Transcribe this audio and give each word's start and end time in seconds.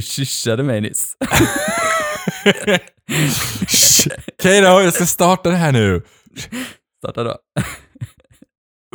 Du 0.00 0.04
kyssade 0.04 0.62
mig 0.62 0.80
nyss. 0.80 1.16
Okej 4.38 4.60
då, 4.60 4.66
jag 4.82 4.94
ska 4.94 5.06
starta 5.06 5.50
det 5.50 5.56
här 5.56 5.72
nu. 5.72 6.02
Starta 7.02 7.24
då. 7.24 7.36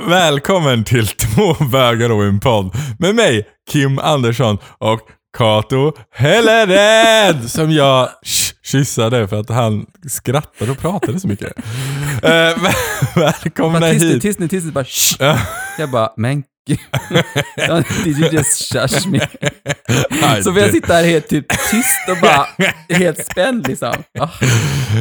Välkommen 0.08 0.84
till 0.84 1.08
Två 1.08 1.54
bögar 1.72 2.12
och 2.12 2.24
en 2.24 2.40
podd 2.40 2.76
med 3.00 3.16
mig, 3.16 3.48
Kim 3.72 4.00
Andersson 4.00 4.58
och 4.78 5.00
Kato 5.38 5.94
Hellered 6.12 7.50
som 7.52 7.72
jag 7.72 8.10
kyssade 8.64 9.28
för 9.28 9.40
att 9.40 9.50
han 9.50 9.86
skrattade 10.10 10.72
och 10.72 10.78
pratade 10.80 11.20
så 11.20 11.28
mycket. 11.28 11.54
Eh, 12.24 12.32
väl- 12.32 12.74
välkomna 13.16 13.80
Bara 13.80 13.92
tyst 13.92 14.04
nu, 14.04 14.12
hit. 14.14 14.22
tyst 14.22 14.40
nu, 14.40 14.48
tyst 14.48 14.66
nu. 14.66 14.72
Bara 14.72 14.86
shh. 14.86 15.16
Ja. 15.20 15.40
Jag 15.80 15.92
bara, 15.92 16.10
men. 16.18 16.44
Did 18.04 18.20
you 18.20 18.30
just 18.32 18.74
shush 18.74 19.08
me? 19.08 19.20
Så 20.44 20.54
får 20.54 20.62
jag 20.62 20.72
sitta 20.72 20.94
här 20.94 21.04
helt 21.04 21.28
typ 21.28 21.46
tyst 21.72 22.10
och 22.10 22.18
bara 22.22 22.46
helt 22.98 23.26
spänd 23.26 23.68
liksom. 23.68 23.94
Ah, 24.20 24.28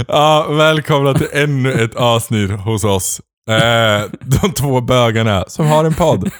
Ja, 0.08 0.46
välkomna 0.50 1.14
till 1.14 1.28
ännu 1.32 1.72
ett 1.84 1.94
avsnitt 1.94 2.50
hos 2.50 2.84
oss. 2.84 3.20
Eh, 3.50 4.02
de 4.20 4.52
två 4.52 4.80
bögarna 4.80 5.44
som 5.48 5.66
har 5.66 5.84
en 5.84 5.94
podd. 5.94 6.30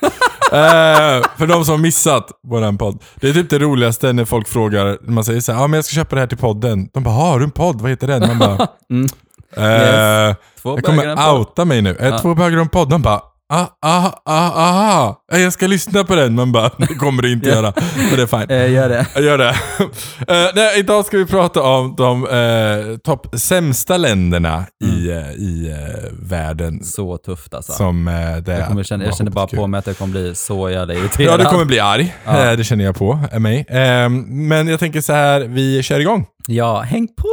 Eh, 0.53 1.23
för 1.39 1.47
de 1.47 1.65
som 1.65 1.73
har 1.75 1.79
missat 1.79 2.31
våran 2.49 2.79
podd. 2.79 3.03
Det 3.15 3.29
är 3.29 3.33
typ 3.33 3.51
det 3.51 3.59
roligaste 3.59 4.13
när 4.13 4.25
folk 4.25 4.49
frågar, 4.49 4.85
när 5.03 5.13
man 5.13 5.25
säger 5.25 5.41
så 5.41 5.53
här, 5.53 5.61
ja 5.61 5.67
men 5.67 5.79
jag 5.79 5.85
ska 5.85 5.95
köpa 5.95 6.15
det 6.15 6.21
här 6.21 6.29
till 6.29 6.39
podden. 6.39 6.89
De 6.95 7.03
bara, 7.03 7.15
"Ah, 7.15 7.31
har 7.31 7.39
du 7.39 7.45
en 7.45 7.51
podd? 7.51 7.81
Vad 7.81 7.91
heter 7.91 8.07
den? 8.07 8.21
Man 8.27 8.39
bara, 8.39 8.69
Mm. 8.91 9.05
eh, 9.57 10.37
Två 10.63 10.75
jag 10.77 10.85
kommer 10.85 11.35
outa 11.35 11.65
mig 11.65 11.83
nu. 11.83 11.97
Eh, 12.01 12.09
Ja. 12.09 12.19
Två 12.19 12.35
bögar 12.35 12.57
och 12.57 12.63
en 12.63 12.69
podd. 12.69 12.89
De 12.91 13.03
bara, 13.03 13.21
ah, 13.61 13.67
ah, 13.87 14.11
ah, 14.25 14.51
aha, 14.69 15.21
Eh, 15.33 15.41
jag 15.41 15.53
ska 15.53 15.67
lyssna 15.67 16.05
på 16.05 16.15
den. 16.15 16.35
Man 16.35 16.53
bara, 16.53 16.71
det 16.79 16.87
kommer 16.87 17.23
du 17.23 17.33
inte 17.33 17.49
göra. 17.49 17.73
Men 17.97 18.17
det 18.17 18.23
är 18.23 18.27
fine. 18.27 18.51
Eh, 18.51 18.73
gör 18.73 18.89
det. 18.89 19.21
Gör 19.21 19.39
det. 19.39 19.55
Eh, 20.29 20.51
nej, 20.55 20.79
idag 20.79 21.05
ska 21.07 21.17
vi 21.19 21.27
prata 21.27 21.63
om 21.63 21.95
de 21.97 22.27
uh, 22.27 22.97
topp 22.99 23.27
sämsta 23.41 23.97
länderna 23.97 24.65
i, 24.85 25.11
Mm. 25.11 25.25
eh, 25.25 25.31
i 25.33 25.71
eh, 25.71 26.11
världen. 26.23 26.85
Så 26.85 27.17
tufft 27.19 27.55
alltså. 27.55 27.73
Som 27.73 28.09
uh, 28.09 28.37
det 28.37 28.53
jag, 28.59 28.69
kommer 28.69 28.83
känna, 28.83 29.05
jag 29.05 29.17
känner 29.17 29.31
bara 29.31 29.47
på 29.47 29.67
mig 29.67 29.79
att 29.79 29.87
jag 29.87 29.99
kommer 29.99 30.13
bli 30.13 30.35
så 30.35 30.71
jävla 30.71 30.95
irriterad. 30.95 31.33
Ja, 31.41 31.45
du 31.45 31.45
kommer 31.45 31.65
bli 31.65 31.81
arg. 31.81 32.15
Ja. 32.25 32.51
Eh, 32.51 32.57
det 32.57 32.65
känner 32.65 32.85
jag 32.85 32.97
på 32.97 33.19
eh, 33.33 33.39
mig. 33.41 33.67
Eh, 33.69 34.09
men 34.29 34.69
jag 34.69 34.81
tänker 34.81 35.01
så 35.01 35.13
här, 35.13 35.41
vi 35.41 35.83
kör 35.83 36.01
igång. 36.01 36.27
Ja, 36.47 36.81
häng 36.81 37.09
på! 37.09 37.29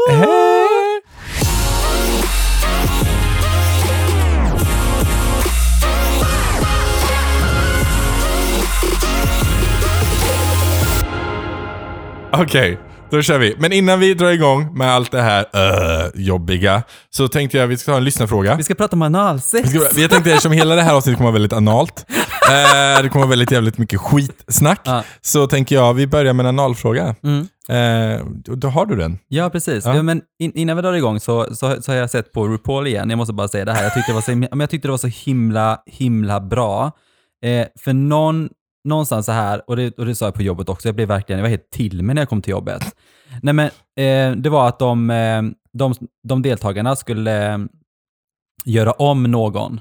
Okej, 12.34 12.78
då 13.10 13.22
kör 13.22 13.38
vi. 13.40 13.56
Men 13.60 13.72
innan 13.74 14.00
vi 14.00 14.14
drar 14.14 14.32
igång 14.32 14.78
med 14.78 14.92
allt 14.92 15.12
det 15.12 15.22
här 15.22 15.46
eh, 15.54 16.10
jobbiga, 16.16 16.84
så 17.10 17.28
tänkte 17.28 17.58
jag 17.58 17.64
att 17.64 17.70
vi 17.70 17.78
ska 17.78 17.92
ta 17.92 17.98
en 17.98 18.04
lyssnarfråga. 18.04 18.56
Vi 18.56 18.64
ska 18.64 18.76
prata 18.76 18.96
om 18.96 19.02
analsex. 19.02 19.74
Vi 19.74 19.80
ska- 19.80 20.00
Jag 20.02 20.10
tänkte 20.10 20.30
eftersom 20.32 20.52
hela 20.52 20.76
det 20.76 20.82
här 20.82 20.94
avsnittet 20.94 21.18
kommer 21.18 21.30
vara 21.30 21.34
väldigt 21.34 21.54
analt, 21.54 22.06
eh, 22.09 23.04
det 23.04 23.09
kommer 23.09 23.26
vara 23.26 23.30
väldigt 23.30 23.52
jävligt 23.52 23.78
mycket 23.78 24.00
skitsnack, 24.00 24.82
Ja. 24.84 25.04
så 25.22 25.48
tänker 25.48 25.76
jag 25.76 25.94
vi 25.94 26.08
bbörjar 26.08 26.34
med 26.34 26.46
en 26.46 26.59
analfråga. 26.59 27.16
Mm. 27.24 27.48
Eh, 27.70 28.26
då, 28.56 28.68
har 28.68 28.86
du 28.86 28.96
den. 28.96 29.20
Ja, 29.28 29.50
precis. 29.50 29.86
Ja. 29.86 29.96
Ja. 29.96 30.04
men 30.04 30.22
in, 30.40 30.52
innan 30.56 30.75
vi 30.75 30.81
drar 30.81 30.94
igång 30.94 31.19
så, 31.19 31.56
så, 31.56 31.81
så 31.81 31.92
har 31.92 31.98
jag 31.98 32.09
sett 32.09 32.31
på 32.34 32.48
RuPaul 32.48 32.88
igen. 32.88 33.09
Jag 33.09 33.18
måste 33.18 33.34
bara 33.34 33.48
säga 33.48 33.66
det 33.66 33.74
här. 33.74 33.84
Jag 33.84 33.94
tyckte 33.94 34.12
det 34.12 34.16
var 34.16 34.22
så, 34.52 34.58
jag 34.62 34.69
tyckte 34.69 34.88
det 34.88 34.92
var 34.92 34.98
så 34.98 35.08
himla, 35.08 35.80
himla 35.86 36.40
bra. 36.42 36.92
Eh, 37.46 37.68
för 37.84 37.94
någon, 37.94 38.50
någonstans 38.84 39.25
så 39.25 39.31
här, 39.31 39.62
och 39.69 39.75
det, 39.75 39.97
och 39.97 40.06
det 40.06 40.16
sa 40.16 40.25
jag 40.25 40.34
på 40.34 40.42
jobbet 40.42 40.69
också, 40.69 40.88
jag 40.88 40.96
blev 40.96 41.08
verkligen, 41.08 41.40
jag 41.40 41.44
var 41.44 41.50
helt 41.50 41.69
till 41.69 42.03
mig 42.03 42.16
när 42.16 42.22
jag 42.22 42.30
kom 42.30 42.42
till 42.42 42.52
jobbet. 42.52 42.96
Nej 43.42 43.53
men, 43.53 43.66
eh, 43.97 44.38
det 44.42 44.50
var 44.50 44.68
att 44.68 44.80
de, 44.80 45.09
eh, 45.09 45.42
de, 45.74 45.94
de 46.28 46.42
deltagarna 46.42 46.96
skulle 46.96 47.53
eh, 47.53 47.58
göra 48.66 48.92
om 48.92 49.24
någon. 49.24 49.80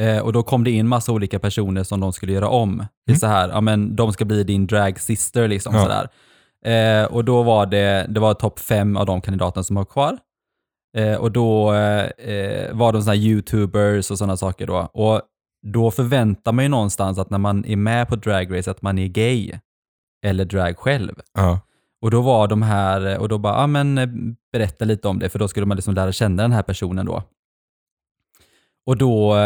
Eh, 0.00 0.18
och 0.18 0.32
då 0.32 0.42
kom 0.42 0.64
det 0.64 0.70
in 0.70 0.88
massa 0.88 1.12
olika 1.12 1.38
personer 1.38 1.82
som 1.84 2.00
de 2.00 2.12
skulle 2.12 2.32
göra 2.32 2.48
om. 2.48 2.76
Det 3.06 3.12
är 3.12 3.14
Mm. 3.14 3.18
så 3.20 3.26
här, 3.26 3.48
ja 3.48 3.60
men 3.60 3.96
de 3.96 4.12
ska 4.12 4.24
bli 4.24 4.44
din 4.44 4.66
drag 4.66 5.00
sister 5.00 5.48
liksom 5.48 5.74
Ja. 5.74 5.82
sådär. 5.82 6.08
Eh, 6.66 7.04
och 7.04 7.24
då 7.24 7.42
var 7.42 7.66
det, 7.66 8.06
det 8.08 8.20
var 8.20 8.34
topp 8.34 8.58
fem 8.58 8.96
av 8.96 9.06
de 9.06 9.20
kandidaterna 9.20 9.64
som 9.64 9.76
var 9.76 9.84
kvar. 9.84 10.18
Och 11.18 11.32
då 11.32 11.64
var 12.72 12.92
de 12.92 13.02
sådana 13.02 13.16
här 13.18 13.26
youtubers 13.26 14.10
och 14.10 14.18
sådana 14.18 14.36
saker 14.36 14.66
då. 14.66 14.76
Och 14.94 15.22
då 15.64 15.90
förväntar 15.90 16.52
man 16.52 16.64
ju 16.64 16.68
någonstans 16.68 17.18
att 17.18 17.30
när 17.30 17.38
man 17.38 17.64
är 17.64 17.76
med 17.76 18.08
på 18.08 18.16
Drag 18.16 18.58
Race 18.58 18.70
att 18.70 18.82
man 18.82 18.98
är 18.98 19.06
gay. 19.06 19.52
Eller 20.26 20.44
drag 20.44 20.78
själv. 20.78 21.14
Ja. 21.34 21.60
Och 22.02 22.10
då 22.10 22.20
var 22.20 22.48
de 22.48 22.62
här, 22.62 23.18
och 23.18 23.28
då 23.28 23.38
bara, 23.38 23.60
ja 23.60 23.66
men 23.66 23.98
eh, 23.98 24.08
berätta 24.52 24.84
lite 24.84 25.08
om 25.08 25.18
det, 25.18 25.28
för 25.28 25.38
då 25.38 25.48
skulle 25.48 25.66
man 25.66 25.76
liksom 25.76 25.94
lära 25.94 26.12
känna 26.12 26.42
den 26.42 26.52
här 26.52 26.62
personen 26.62 27.06
då. 27.06 27.22
Och 28.86 28.96
då 28.96 29.36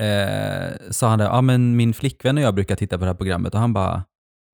eh, 0.00 0.70
sa 0.90 1.08
han 1.08 1.20
ja 1.20 1.40
men 1.40 1.76
min 1.76 1.94
flickvän 1.94 2.36
och 2.36 2.42
jag 2.42 2.54
brukar 2.54 2.76
titta 2.76 2.98
på 2.98 3.04
det 3.04 3.10
här 3.10 3.14
programmet 3.14 3.54
och 3.54 3.60
han 3.60 3.72
bara, 3.72 4.04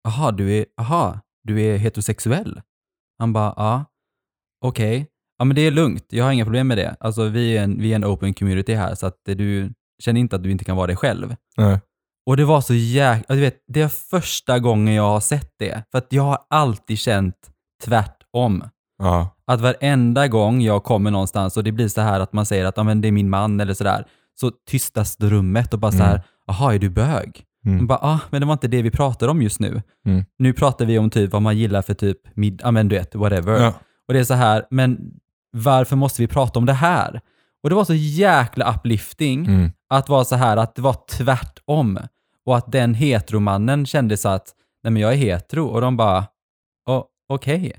aha 0.09 0.31
du 0.31 0.53
är, 0.53 0.67
aha, 0.81 1.21
du 1.43 1.63
är 1.63 1.77
heterosexuell? 1.77 2.61
Han 3.19 3.33
bara, 3.33 3.55
ja, 3.57 3.85
okej, 4.65 5.07
ja 5.39 5.45
men 5.45 5.55
det 5.55 5.63
är 5.63 5.71
lugnt, 5.71 6.07
jag 6.09 6.25
har 6.25 6.33
inga 6.33 6.45
problem 6.45 6.69
med 6.69 6.79
det. 6.79 6.97
Alltså 7.01 7.25
vi 7.25 7.57
är 7.57 7.63
en, 7.65 7.81
vi 7.81 7.93
är 7.93 7.97
en 7.97 8.05
open 8.05 8.35
community 8.35 8.75
här, 8.75 8.95
så 8.95 9.07
att 9.07 9.21
du 9.25 9.73
känner 9.99 10.21
inte 10.21 10.37
att 10.37 10.43
du 10.43 10.51
inte 10.51 10.65
kan 10.65 10.77
vara 10.77 10.87
dig 10.87 10.97
själv. 10.97 11.37
Nej. 11.57 11.81
Och 12.27 12.37
det 12.37 12.45
var 12.45 12.61
så 12.61 12.75
jäkla, 12.75 13.35
du 13.35 13.41
vet, 13.41 13.65
det 13.69 13.81
är 13.81 13.89
första 13.89 14.59
gången 14.59 14.95
jag 14.95 15.09
har 15.09 15.21
sett 15.21 15.53
det. 15.59 15.83
För 15.91 15.99
att 15.99 16.07
jag 16.09 16.23
har 16.23 16.39
alltid 16.51 16.99
känt 16.99 17.37
tvärtom. 17.85 18.65
Ja. 18.99 19.37
Att 19.47 19.61
varenda 19.61 20.29
gång 20.29 20.61
jag 20.63 20.85
kommer 20.85 21.11
någonstans 21.11 21.57
och 21.57 21.65
det 21.65 21.73
blir 21.73 21.89
så 21.89 22.01
här 22.01 22.21
att 22.21 22.33
man 22.33 22.47
säger 22.47 22.65
att 22.65 22.77
ja, 22.77 22.83
men 22.83 23.01
det 23.01 23.09
är 23.09 23.13
min 23.13 23.31
man 23.31 23.61
eller 23.61 23.75
sådär, 23.75 24.05
så 24.41 24.51
tystas 24.71 25.17
rummet 25.21 25.75
och 25.75 25.81
bara 25.81 25.93
så 25.93 26.03
här, 26.03 26.23
jaha, 26.47 26.75
är 26.75 26.79
du 26.79 26.91
bög? 26.91 27.45
Mm. 27.67 27.77
Man 27.77 27.87
bara, 27.87 27.99
ah, 27.99 28.21
men 28.31 28.41
det 28.41 28.47
var 28.47 28.53
inte 28.53 28.69
det 28.69 28.83
vi 28.83 28.91
pratade 28.91 29.31
om 29.31 29.43
just 29.43 29.61
nu. 29.61 29.83
Mm. 30.07 30.25
Nu 30.39 30.53
pratar 30.53 30.85
vi 30.85 30.99
om 30.99 31.11
typ 31.11 31.33
vad 31.33 31.43
man 31.43 31.59
gillar 31.59 31.83
för 31.83 31.95
typ 31.95 32.37
mid, 32.37 32.61
ja 32.65 32.71
men 32.71 32.89
du 32.89 32.97
vet, 32.97 33.15
whatever. 33.15 33.63
Ja. 33.63 33.75
Och 34.09 34.15
det 34.15 34.21
är 34.21 34.25
så 34.25 34.35
här, 34.35 34.67
men 34.71 34.99
varför 35.53 35.97
måste 35.97 36.23
vi 36.23 36.29
prata 36.29 36.59
om 36.59 36.67
det 36.67 36.73
här? 36.73 37.21
Och 37.63 37.71
det 37.71 37.77
var 37.77 37.85
så 37.85 37.95
jäkla 37.95 38.75
uplifting 38.75 39.47
Mm. 39.47 39.71
att 39.95 40.09
vara 40.09 40.25
så 40.25 40.37
här 40.37 40.57
att 40.57 40.75
det 40.75 40.83
var 40.83 40.97
tvärtom. 41.11 41.99
Och 42.47 42.57
att 42.57 42.73
den 42.73 42.95
heteromannen 42.95 43.87
kände 43.87 44.17
så 44.17 44.29
att, 44.29 44.55
nej 44.85 44.91
men 44.91 45.03
jag 45.03 45.13
är 45.13 45.17
hetero. 45.17 45.67
Och 45.67 45.81
de 45.81 45.97
bara, 45.97 46.27
"Åh, 46.89 47.05
okej. 47.29 47.73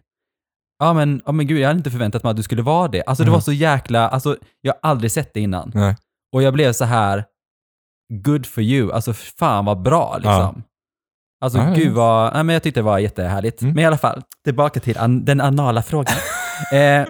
Ja 0.80 0.94
men, 0.94 1.22
ja 1.26 1.32
men 1.32 1.48
gud, 1.48 1.60
jag 1.60 1.68
hade 1.68 1.78
inte 1.78 1.92
förväntat 1.92 2.24
mig 2.24 2.30
att 2.32 2.38
du 2.38 2.44
skulle 2.44 2.62
vara 2.62 2.88
det. 2.88 3.04
Alltså 3.04 3.24
det 3.24 3.30
Mhm. 3.30 3.34
var 3.34 3.42
så 3.42 3.52
jäkla, 3.54 4.10
alltså 4.10 4.38
jag 4.62 4.74
har 4.74 4.90
aldrig 4.90 5.12
sett 5.12 5.34
det 5.34 5.40
innan. 5.40 5.72
Nej. 5.76 5.96
Och 6.34 6.44
jag 6.44 6.54
blev 6.54 6.74
så 6.74 6.86
här, 6.86 7.26
good 8.24 8.46
for 8.46 8.64
you. 8.64 8.92
Alltså 8.94 9.14
fan 9.14 9.66
vad 9.66 9.82
bra 9.82 10.16
liksom. 10.18 10.64
Alltså 11.42 11.60
Ja, 11.60 11.68
ja. 11.70 11.74
gud 11.76 11.94
vad, 11.94 12.34
nej 12.34 12.44
men 12.44 12.54
jag 12.54 12.64
tyckte 12.64 12.80
det 12.80 12.84
var 12.84 13.00
jättehärligt. 13.00 13.62
Mm. 13.62 13.74
Men 13.74 13.84
i 13.84 13.88
alla 13.88 13.98
fall, 13.98 14.22
tillbaka 14.44 14.80
till 14.80 14.98
an, 14.98 15.26
den 15.26 15.42
anala 15.42 15.82
frågan. 15.82 16.16
eh, 16.74 17.08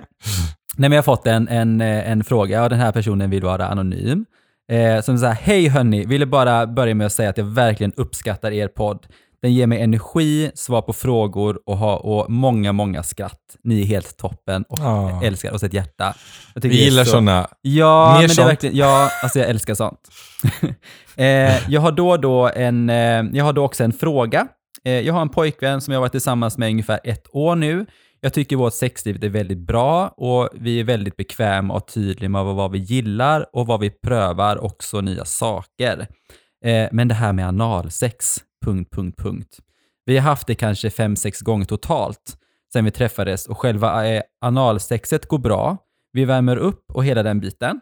nej 0.80 0.90
men 0.90 0.92
jag 0.92 0.98
har 0.98 1.16
fått 1.16 1.28
en, 1.28 1.48
en, 1.48 1.82
eh, 1.82 2.12
en 2.12 2.24
fråga 2.24 2.64
och 2.64 2.70
den 2.70 2.80
här 2.80 2.92
personen 2.92 3.30
vill 3.30 3.44
vara 3.44 3.68
anonym. 3.68 4.26
Eh, 4.72 5.02
som 5.02 5.18
säger, 5.18 5.34
hej 5.34 5.68
hörni, 5.68 6.06
ville 6.06 6.26
bara 6.26 6.68
börja 6.68 6.96
med 6.96 7.06
att 7.08 7.14
säga 7.14 7.30
att 7.30 7.38
jag 7.38 7.46
verkligen 7.46 7.94
uppskattar 7.98 8.52
er 8.52 8.68
podd. 8.68 9.06
Den 9.42 9.54
ger 9.54 9.68
mig 9.68 9.82
energi, 9.82 10.52
svar 10.56 10.82
på 10.82 10.94
frågor 10.94 11.60
och, 11.66 11.78
ha, 11.78 11.98
och 11.98 12.32
många, 12.32 12.72
många 12.72 13.04
skratt. 13.04 13.40
Ni 13.64 13.82
är 13.82 13.86
helt 13.86 14.18
toppen 14.18 14.64
och 14.70 14.80
Ja. 14.80 15.22
älskar 15.24 15.52
och 15.52 15.60
så 15.60 15.66
ett 15.66 15.74
hjärta. 15.74 16.14
Vi 16.56 16.84
gillar 16.84 17.04
så- 17.04 17.10
sådana. 17.12 17.48
Ja, 17.62 18.12
Mer 18.14 18.28
men 18.28 18.36
det 18.36 18.42
är 18.42 18.46
verkligen, 18.46 18.76
ja, 18.76 19.10
alltså 19.24 19.40
jag 19.40 19.50
älskar 19.50 19.74
sånt. 19.74 20.00
eh, 21.16 21.72
jag 21.72 21.82
har 21.82 21.92
då 21.92 22.18
då 22.18 22.50
en, 22.56 22.90
eh, 22.90 23.24
jag 23.34 23.46
har 23.46 23.54
då 23.54 23.64
också 23.66 23.84
en 23.84 23.94
fråga. 23.94 24.48
Eh, 24.86 24.92
jag 25.00 25.14
har 25.14 25.22
en 25.22 25.30
pojkvän 25.30 25.82
som 25.82 25.92
jag 25.92 26.00
har 26.00 26.02
varit 26.02 26.12
tillsammans 26.12 26.58
med 26.58 26.70
i 26.70 26.72
ungefär 26.72 27.00
ett 27.04 27.26
år 27.32 27.56
nu. 27.56 27.86
Jag 28.22 28.34
tycker 28.34 28.56
vårt 28.56 28.74
sexliv 28.74 29.24
är 29.24 29.30
väldigt 29.30 29.58
bra 29.58 30.08
och 30.08 30.50
vi 30.54 30.80
är 30.80 30.84
väldigt 30.84 31.16
bekväma 31.16 31.74
och 31.74 31.88
tydliga 31.88 32.30
med 32.30 32.46
vad, 32.46 32.72
vi 32.72 32.78
gillar 32.78 33.56
och 33.56 33.68
vad 33.68 33.80
vi 33.80 33.90
prövar 33.90 34.64
också 34.64 35.02
nya 35.02 35.26
saker. 35.26 36.08
Eh, 36.66 36.90
men 36.92 37.08
det 37.08 37.14
här 37.14 37.34
med 37.34 37.48
analsex, 37.48 38.38
punkt, 38.66 38.90
punkt, 38.94 39.18
punkt. 39.18 39.60
Vi 40.06 40.18
har 40.18 40.24
haft 40.24 40.48
det 40.48 40.56
kanske 40.56 40.90
fem, 40.90 41.16
sex 41.16 41.42
gånger 41.42 41.66
totalt 41.66 42.38
sen 42.74 42.86
vi 42.86 42.92
träffades 42.92 43.48
och 43.48 43.58
själva 43.58 44.08
eh, 44.08 44.22
analsexet 44.42 45.26
går 45.26 45.38
bra. 45.38 45.78
Vi 46.12 46.26
värmer 46.26 46.58
upp 46.58 46.92
och 46.94 47.06
hela 47.06 47.24
den 47.24 47.40
biten. 47.40 47.82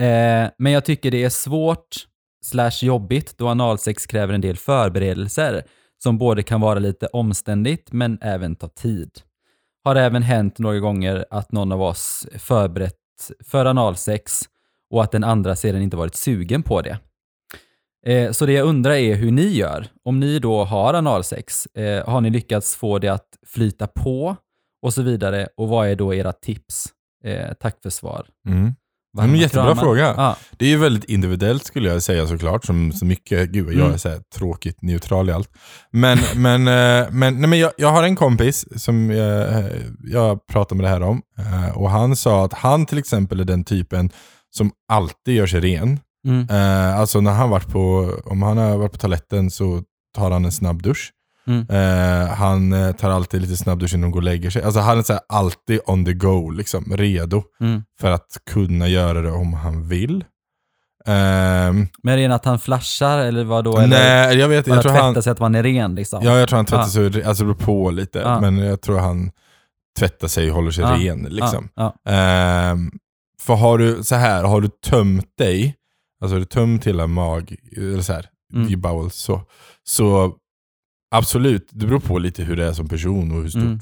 Eh, 0.00 0.50
men 0.58 0.72
jag 0.72 0.84
tycker 0.84 1.10
det 1.10 1.24
är 1.24 1.30
svårt 1.30 2.06
slash 2.44 2.78
jobbigt 2.82 3.38
då 3.38 3.48
analsex 3.48 4.06
kräver 4.06 4.34
en 4.34 4.40
del 4.40 4.56
förberedelser 4.56 5.64
som 6.02 6.18
både 6.18 6.42
kan 6.42 6.60
vara 6.60 6.78
lite 6.78 7.06
omständigt 7.06 7.92
men 7.92 8.18
även 8.20 8.56
ta 8.56 8.68
tid. 8.68 9.10
Har 9.84 9.96
även 9.96 10.22
hänt 10.22 10.58
några 10.58 10.78
gånger 10.78 11.24
att 11.30 11.52
någon 11.52 11.72
av 11.72 11.82
oss 11.82 12.26
förberett 12.38 12.96
för 13.44 13.66
analsex 13.66 14.40
och 14.90 15.02
att 15.02 15.12
den 15.12 15.24
andra 15.24 15.56
sedan 15.56 15.82
inte 15.82 15.96
varit 15.96 16.14
sugen 16.14 16.62
på 16.62 16.82
det. 16.82 16.98
Eh, 18.06 18.30
så 18.32 18.46
det 18.46 18.52
jag 18.52 18.66
undrar 18.66 18.92
är 18.92 19.14
hur 19.14 19.30
ni 19.30 19.46
gör. 19.46 19.86
Om 20.04 20.20
ni 20.20 20.38
då 20.38 20.64
har 20.64 20.94
analsex, 20.94 21.66
eh, 21.66 22.08
har 22.08 22.20
ni 22.20 22.30
lyckats 22.30 22.76
få 22.76 22.98
det 22.98 23.08
att 23.08 23.38
flyta 23.46 23.86
på 23.86 24.36
och 24.82 24.94
så 24.94 25.02
vidare? 25.02 25.48
Och 25.56 25.68
vad 25.68 25.88
är 25.88 25.96
då 25.96 26.14
era 26.14 26.32
tips? 26.32 26.86
Eh, 27.24 27.52
tack 27.60 27.82
för 27.82 27.90
svar. 27.90 28.26
Mm. 28.48 28.74
Varma 29.16 29.30
Men 29.30 29.40
jättebra 29.40 29.64
kramar. 29.66 29.82
fråga. 29.82 30.14
Ja, 30.16 30.36
Det 30.56 30.64
är 30.64 30.68
ju 30.68 30.76
väldigt 30.76 31.04
individuellt 31.04 31.64
skulle 31.64 31.88
jag 31.92 32.02
säga 32.02 32.26
såklart, 32.26 32.64
som 32.64 32.92
så 32.92 33.04
mycket, 33.04 33.48
gud 33.50 33.66
jag 33.68 33.74
Mm. 33.74 33.92
är 33.92 33.96
så 33.96 34.08
här 34.08 34.20
tråkigt 34.34 34.82
neutral 34.82 35.28
i 35.28 35.32
allt. 35.32 35.48
Men, 35.90 36.18
men, 36.36 36.68
eh, 36.68 37.10
men, 37.10 37.40
nej, 37.40 37.48
men 37.50 37.58
jag, 37.58 37.72
jag 37.76 37.88
har 37.92 38.02
en 38.02 38.16
kompis 38.16 38.82
som 38.82 39.10
jag, 39.10 39.64
jag 40.04 40.46
pratade 40.46 40.76
med 40.82 40.84
det 40.84 40.88
här 40.94 41.02
om, 41.02 41.22
eh, 41.38 41.76
och 41.78 41.90
han 41.90 42.16
sa 42.16 42.44
att 42.44 42.52
han 42.52 42.86
till 42.86 42.98
exempel 42.98 43.40
är 43.40 43.44
den 43.44 43.64
typen 43.64 44.10
som 44.50 44.70
alltid 44.88 45.34
gör 45.34 45.46
sig 45.46 45.60
ren. 45.60 46.00
mm, 46.28 46.46
Eh, 46.50 46.98
alltså 47.00 47.20
när 47.20 47.32
han 47.32 47.50
varit 47.50 47.68
på, 47.68 48.10
om 48.24 48.42
han 48.42 48.56
har 48.56 48.76
varit 48.76 48.92
på 48.92 48.98
toaletten 48.98 49.50
så 49.50 49.82
tar 50.16 50.30
han 50.30 50.44
en 50.44 50.52
snabb 50.52 50.82
dusch. 50.82 51.10
Mm. 51.46 51.66
Eh, 51.70 52.28
han 52.28 52.72
eh, 52.72 52.92
tar 52.92 53.10
alltid 53.10 53.40
lite 53.42 53.56
snabb 53.56 53.78
dusch 53.78 53.94
innan 53.94 54.02
han 54.02 54.10
går 54.10 54.18
och 54.20 54.24
lägger 54.24 54.50
sig. 54.50 54.62
Alltså 54.62 54.80
han 54.80 54.98
är 54.98 55.02
så 55.02 55.12
här, 55.12 55.22
alltid 55.28 55.80
on 55.86 56.04
the 56.04 56.12
go, 56.12 56.50
liksom, 56.50 56.84
redo 56.96 57.42
mm. 57.60 57.82
för 58.00 58.10
att 58.10 58.38
kunna 58.50 58.88
göra 58.88 59.22
det 59.22 59.30
om 59.30 59.54
han 59.54 59.88
vill. 59.88 60.24
Ehm, 61.06 61.88
Men 62.02 62.18
är 62.18 62.28
det 62.28 62.34
att 62.34 62.44
han 62.44 62.58
flashar 62.58 63.18
eller 63.18 63.44
vad 63.44 63.64
då? 63.64 63.72
Nej, 63.86 64.38
jag 64.38 64.48
vet 64.48 64.66
jag 64.66 64.82
tror 64.82 64.92
han, 64.92 65.22
sig 65.22 65.30
att 65.30 65.40
man 65.40 65.54
är 65.54 65.62
ren 65.62 65.94
liksom? 65.94 66.24
ja, 66.24 66.38
jag 66.38 66.48
tror 66.48 66.56
han 66.56 66.66
tvättar 66.66 66.82
Ah. 66.82 66.86
sig, 66.86 67.24
alltså 67.24 67.44
det 67.44 67.54
beror 67.54 67.66
på 67.66 67.90
lite, 67.90 68.26
Ah. 68.28 68.40
men 68.40 68.58
jag 68.58 68.80
tror 68.80 68.98
han 68.98 69.30
tvättar 69.98 70.28
sig 70.28 70.48
och 70.50 70.56
håller 70.56 70.70
sig 70.70 70.84
Ah. 70.84 70.94
ren. 70.96 71.22
Liksom. 71.30 71.68
Ja, 71.74 71.94
Ehm, 72.08 72.90
för 73.40 73.54
har 73.54 73.78
du, 73.78 74.04
så 74.04 74.14
här, 74.14 74.44
har 74.44 74.60
du 74.60 74.68
tömt 74.68 75.28
dig, 75.38 75.74
alltså 76.22 76.34
har 76.34 76.38
du 76.40 76.44
tömt 76.46 76.86
hela 76.86 77.06
mag, 77.06 77.56
eller 77.76 78.02
så 78.02 78.12
här, 78.12 78.26
Mm. 78.54 78.80
bowels, 78.80 79.14
så, 79.14 79.40
så 79.84 80.34
absolut, 81.12 81.68
det 81.70 81.86
beror 81.86 82.00
på 82.00 82.18
lite 82.18 82.42
hur 82.42 82.56
det 82.56 82.64
är 82.64 82.72
som 82.72 82.88
person 82.88 83.32
och 83.32 83.42
hur 83.42 83.48
stort. 83.48 83.62
Mm. 83.62 83.80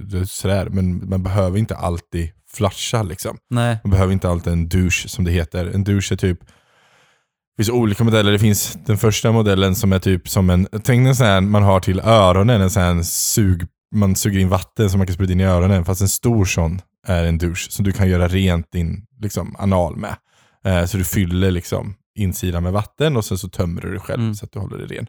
Det 0.00 0.18
är 0.18 0.24
sådär, 0.24 0.68
men 0.68 1.08
man 1.08 1.22
behöver 1.22 1.58
inte 1.58 1.76
alltid 1.76 2.30
flasha 2.52 3.02
liksom. 3.02 3.38
nej. 3.50 3.78
Man 3.84 3.90
behöver 3.90 4.12
inte 4.12 4.28
alltid 4.28 4.52
en 4.52 4.68
douche 4.68 5.08
som 5.08 5.24
det 5.24 5.30
heter. 5.30 5.66
En 5.66 5.84
douche 5.84 6.12
är 6.12 6.16
typ, 6.16 6.40
det 6.40 7.64
finns 7.64 7.70
olika 7.70 8.04
modeller. 8.04 8.32
Det 8.32 8.38
finns 8.38 8.78
den 8.86 8.98
första 8.98 9.32
modellen 9.32 9.74
som 9.74 9.92
är 9.92 9.98
typ 9.98 10.28
som 10.28 10.50
en, 10.50 10.68
tänk 10.82 11.06
en 11.08 11.16
sån 11.16 11.26
här 11.26 11.40
man 11.40 11.62
har 11.62 11.80
till 11.80 12.00
öronen, 12.00 12.60
en 12.60 12.70
sån 12.70 12.82
här 12.82 13.02
sug, 13.02 13.66
man 13.94 14.16
suger 14.16 14.40
in 14.40 14.48
vatten 14.48 14.90
som 14.90 14.98
man 14.98 15.06
kan 15.06 15.14
spruta 15.14 15.32
in 15.32 15.40
i 15.40 15.44
öronen. 15.44 15.84
Fast 15.84 16.00
en 16.00 16.08
stor 16.08 16.44
sån 16.44 16.80
är 17.06 17.24
en 17.24 17.38
douche 17.38 17.70
som 17.70 17.84
du 17.84 17.92
kan 17.92 18.08
göra 18.08 18.28
rent 18.28 18.72
din 18.72 19.06
liksom, 19.20 19.56
anal 19.58 19.96
med. 19.96 20.16
Eh, 20.64 20.84
så 20.84 20.96
du 20.96 21.04
fyller 21.04 21.50
liksom 21.50 21.94
insidan 22.18 22.62
med 22.62 22.72
vatten 22.72 23.16
och 23.16 23.24
sen 23.24 23.38
så 23.38 23.48
tömmer 23.48 23.80
du 23.80 23.92
det 23.92 24.00
själv 24.00 24.22
Mm. 24.22 24.34
så 24.34 24.44
att 24.44 24.52
du 24.52 24.58
håller 24.58 24.78
det 24.78 24.86
ren. 24.94 25.06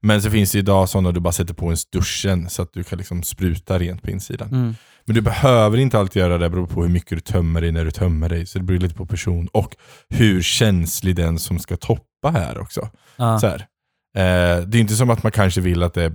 Men 0.00 0.22
så 0.22 0.30
finns 0.30 0.52
det 0.52 0.58
idag 0.58 0.88
sådana 0.88 1.12
du 1.12 1.20
bara 1.20 1.32
sätter 1.32 1.54
på 1.54 1.66
en 1.66 1.76
duschen 1.92 2.50
så 2.50 2.62
att 2.62 2.72
du 2.72 2.84
kan 2.84 2.98
liksom 2.98 3.22
spruta 3.22 3.78
rent 3.78 4.02
på 4.02 4.10
insidan. 4.10 4.48
Mm. 4.48 4.74
Men 5.04 5.14
du 5.14 5.20
behöver 5.20 5.78
inte 5.78 5.98
alltid 5.98 6.20
göra 6.20 6.38
det, 6.38 6.44
det 6.44 6.50
beror 6.50 6.66
på 6.66 6.82
hur 6.82 6.88
mycket 6.90 7.10
du 7.10 7.20
tömmer 7.20 7.60
dig 7.60 7.72
när 7.72 7.84
du 7.84 7.90
tömmer 7.90 8.28
dig. 8.28 8.46
Så 8.46 8.58
det 8.58 8.64
beror 8.64 8.78
lite 8.78 8.94
på 8.94 9.06
person 9.06 9.48
och 9.52 9.76
hur 10.08 10.42
känslig 10.42 11.16
den 11.16 11.38
som 11.38 11.58
ska 11.58 11.76
toppa 11.76 12.30
här 12.30 12.58
också. 12.58 12.88
Ja. 13.16 13.38
Så 13.38 13.46
här. 13.46 13.60
Eh, 14.16 14.64
det 14.66 14.78
är 14.78 14.80
inte 14.80 14.94
som 14.96 15.10
att 15.10 15.22
man 15.22 15.32
kanske 15.32 15.60
vill 15.60 15.82
att 15.82 15.94
det 15.94 16.02
är 16.04 16.12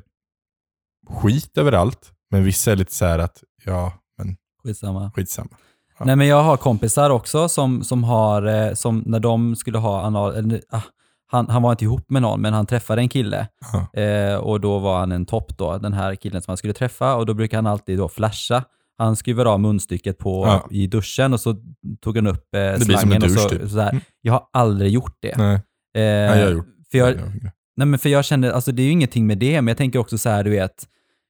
skit 1.09 1.57
överallt, 1.57 2.12
men 2.31 2.44
vissa 2.44 2.71
är 2.71 2.75
lite 2.75 2.94
så 2.94 3.06
här 3.06 3.19
att, 3.19 3.44
ja, 3.65 3.94
men 4.18 4.36
Skitsamma. 4.63 5.12
skitsamma. 5.15 5.57
Ja. 6.00 6.06
Nej 6.06 6.15
men 6.15 6.27
jag 6.27 6.44
har 6.44 6.57
kompisar 6.57 7.09
också 7.09 7.50
som, 7.50 7.83
som 7.83 8.03
har, 8.03 8.45
eh, 8.68 8.74
som 8.74 9.03
när 9.06 9.19
de 9.19 9.56
skulle 9.56 9.77
ha 9.77 10.01
anal, 10.01 10.36
eller, 10.36 10.62
ah, 10.69 10.81
han, 11.27 11.50
han 11.50 11.62
var 11.62 11.71
inte 11.71 11.83
ihop 11.83 12.09
med 12.09 12.21
någon 12.21 12.42
men 12.42 12.53
han 12.53 12.65
träffade 12.65 13.01
en 13.01 13.09
kille 13.09 13.47
eh, 13.94 14.36
och 14.36 14.62
då 14.62 14.80
var 14.80 15.00
han 15.00 15.12
en 15.12 15.25
topp 15.25 15.57
då, 15.57 15.77
den 15.77 15.94
här 15.94 16.15
killen 16.15 16.42
som 16.42 16.51
han 16.51 16.57
skulle 16.57 16.74
träffa 16.74 17.15
och 17.15 17.25
då 17.25 17.33
brukar 17.33 17.57
han 17.57 17.68
alltid 17.68 17.97
då 17.97 18.09
flasha. 18.09 18.63
Han 18.97 19.15
skruvar 19.15 19.45
av 19.45 19.59
munstycket 19.59 20.18
på, 20.18 20.45
Ja. 20.45 20.68
i 20.71 20.88
duschen 20.88 21.33
och 21.33 21.39
så 21.39 21.56
tog 22.01 22.15
han 22.18 22.27
upp 22.27 22.56
eh, 22.56 22.59
blir 22.62 22.74
som 22.80 22.91
en 22.91 22.98
slangen 23.00 23.24
och 23.24 23.30
så, 23.31 23.50
typ. 23.50 23.69
sådär. 23.69 23.89
Mm. 23.89 24.01
Jag 24.21 24.33
har 24.33 24.44
aldrig 24.53 24.91
gjort 24.91 25.18
det. 25.21 25.38
Nej, 25.38 25.59
Eh, 25.98 26.01
jag 26.03 26.45
har 26.45 26.51
gjort 26.51 26.68
för 26.91 26.98
jag, 26.98 27.09
jag- 27.09 27.18
Nej 27.77 27.88
men 27.88 28.00
för 28.00 28.09
jag 28.09 28.25
känner, 28.25 28.51
alltså 28.51 28.71
det 28.71 28.81
är 28.81 28.86
ju 28.86 28.91
ingenting 28.91 29.27
med 29.27 29.38
det, 29.38 29.62
men 29.62 29.68
jag 29.68 29.77
tänker 29.77 30.00
också 30.00 30.18
så 30.18 30.30
här, 30.30 30.44
du 30.44 30.50
vet, 30.50 30.83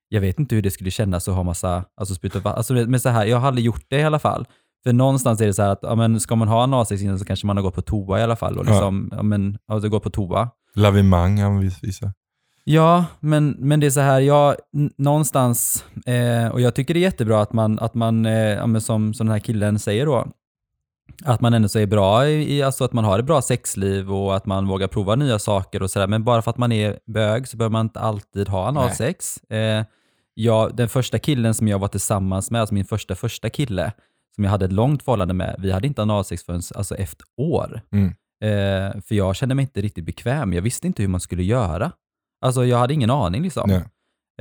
jag 0.09 0.21
vet 0.21 0.39
inte 0.39 0.55
hur 0.55 0.61
det 0.61 0.71
skulle 0.71 0.91
kännas 0.91 1.27
att 1.27 1.35
ha 1.35 1.43
massa, 1.43 1.83
alltså 1.97 2.15
spruta 2.15 2.53
alltså 2.53 2.73
men 2.73 2.99
så 2.99 3.09
här, 3.09 3.25
jag 3.25 3.37
har 3.37 3.47
aldrig 3.47 3.65
gjort 3.65 3.85
det 3.89 3.97
i 3.99 4.03
alla 4.03 4.19
fall. 4.19 4.47
För 4.83 4.93
någonstans 4.93 5.41
är 5.41 5.45
det 5.45 5.53
så 5.53 5.61
här 5.61 5.69
att, 5.69 5.79
ja 5.81 5.95
men 5.95 6.19
ska 6.19 6.35
man 6.35 6.47
ha 6.47 6.63
en 6.63 6.73
innan 7.01 7.19
så 7.19 7.25
kanske 7.25 7.47
man 7.47 7.57
har 7.57 7.63
gått 7.63 7.75
på 7.75 7.81
toa 7.81 8.19
i 8.19 8.23
alla 8.23 8.35
fall 8.35 8.57
och 8.57 8.65
Ja. 8.65 8.69
liksom, 8.69 9.09
ja, 9.15 9.23
men, 9.23 9.57
alltså 9.67 9.89
gått 9.89 10.03
på 10.03 10.09
toa. 10.09 10.49
Lavemang 10.75 11.39
anvis 11.39 11.83
vissa. 11.83 12.13
Ja, 12.63 13.05
men, 13.19 13.55
men 13.59 13.79
det 13.79 13.85
är 13.85 13.91
så 13.91 13.99
här, 13.99 14.19
jag, 14.19 14.55
någonstans, 14.97 15.85
eh, 16.05 16.47
och 16.47 16.61
jag 16.61 16.75
tycker 16.75 16.93
det 16.93 16.99
är 16.99 17.01
jättebra 17.01 17.41
att 17.41 17.53
man, 17.53 17.79
att 17.79 17.93
man 17.93 18.25
eh, 18.25 18.33
ja, 18.33 18.79
som, 18.79 19.13
som 19.13 19.27
den 19.27 19.31
här 19.31 19.39
killen 19.39 19.79
säger 19.79 20.05
då, 20.05 20.27
att 21.23 21.41
man 21.41 21.53
ändå 21.53 21.69
så 21.69 21.79
är 21.79 21.85
bra 21.85 22.27
i, 22.27 22.63
alltså 22.63 22.83
att 22.83 22.93
man 22.93 23.05
har 23.05 23.19
ett 23.19 23.25
bra 23.25 23.41
sexliv 23.41 24.13
och 24.13 24.35
att 24.35 24.45
man 24.45 24.67
vågar 24.67 24.87
prova 24.87 25.15
nya 25.15 25.39
saker 25.39 25.83
och 25.83 25.91
sådär. 25.91 26.07
Men 26.07 26.23
bara 26.23 26.41
för 26.41 26.51
att 26.51 26.57
man 26.57 26.71
är 26.71 26.99
bög 27.05 27.47
så 27.47 27.57
behöver 27.57 27.71
man 27.71 27.85
inte 27.85 27.99
alltid 27.99 28.47
ha 28.49 28.67
analsex. 28.67 29.37
Eh, 29.37 29.83
jag, 30.33 30.75
den 30.75 30.89
första 30.89 31.19
killen 31.19 31.53
som 31.53 31.67
jag 31.67 31.79
var 31.79 31.87
tillsammans 31.87 32.51
med, 32.51 32.61
alltså 32.61 32.73
min 32.73 32.85
första 32.85 33.15
första 33.15 33.49
kille, 33.49 33.91
som 34.35 34.43
jag 34.43 34.51
hade 34.51 34.65
ett 34.65 34.71
långt 34.71 35.03
förhållande 35.03 35.33
med, 35.33 35.55
vi 35.59 35.71
hade 35.71 35.87
inte 35.87 36.01
analsex 36.01 36.43
förrän 36.43 36.61
alltså 36.75 36.95
efter 36.95 37.25
år. 37.37 37.81
Mm. 37.91 38.07
Eh, 38.43 39.01
för 39.01 39.15
jag 39.15 39.35
kände 39.35 39.55
mig 39.55 39.63
inte 39.63 39.81
riktigt 39.81 40.05
bekväm. 40.05 40.53
Jag 40.53 40.61
visste 40.61 40.87
inte 40.87 41.01
hur 41.01 41.09
man 41.09 41.21
skulle 41.21 41.43
göra. 41.43 41.91
Alltså 42.41 42.65
jag 42.65 42.77
hade 42.77 42.93
ingen 42.93 43.09
aning 43.09 43.43
liksom. 43.43 43.71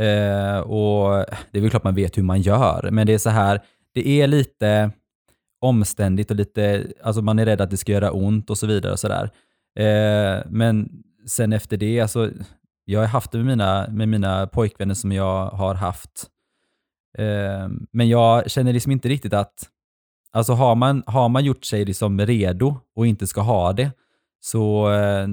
Eh, 0.00 0.58
och 0.58 1.26
det 1.50 1.58
är 1.58 1.60
väl 1.60 1.70
klart 1.70 1.84
man 1.84 1.94
vet 1.94 2.18
hur 2.18 2.22
man 2.22 2.40
gör, 2.40 2.88
men 2.90 3.06
det 3.06 3.14
är 3.14 3.18
så 3.18 3.30
här, 3.30 3.60
det 3.94 4.08
är 4.08 4.26
lite 4.26 4.90
omständigt 5.64 6.30
och 6.30 6.36
lite, 6.36 6.86
alltså 7.02 7.22
man 7.22 7.38
är 7.38 7.46
rädd 7.46 7.60
att 7.60 7.70
det 7.70 7.76
ska 7.76 7.92
göra 7.92 8.12
ont 8.12 8.50
och 8.50 8.58
så 8.58 8.66
vidare 8.66 8.92
och 8.92 8.98
sådär. 8.98 9.30
Eh, 9.78 10.42
men 10.46 10.88
sen 11.26 11.52
efter 11.52 11.76
det, 11.76 12.00
alltså 12.00 12.30
jag 12.84 13.00
har 13.00 13.06
haft 13.06 13.30
det 13.30 13.38
med 13.38 13.46
mina, 13.46 13.86
med 13.90 14.08
mina 14.08 14.46
pojkvänner 14.46 14.94
som 14.94 15.12
jag 15.12 15.46
har 15.46 15.74
haft. 15.74 16.26
Eh, 17.18 17.68
men 17.92 18.08
jag 18.08 18.50
känner 18.50 18.72
liksom 18.72 18.92
inte 18.92 19.08
riktigt 19.08 19.32
att, 19.32 19.68
alltså 20.32 20.52
har 20.52 20.74
man, 20.74 21.02
har 21.06 21.28
man 21.28 21.44
gjort 21.44 21.64
sig 21.64 21.84
liksom 21.84 22.20
redo 22.20 22.76
och 22.96 23.06
inte 23.06 23.26
ska 23.26 23.40
ha 23.40 23.72
det, 23.72 23.90
så 24.40 24.92
eh, 24.92 25.28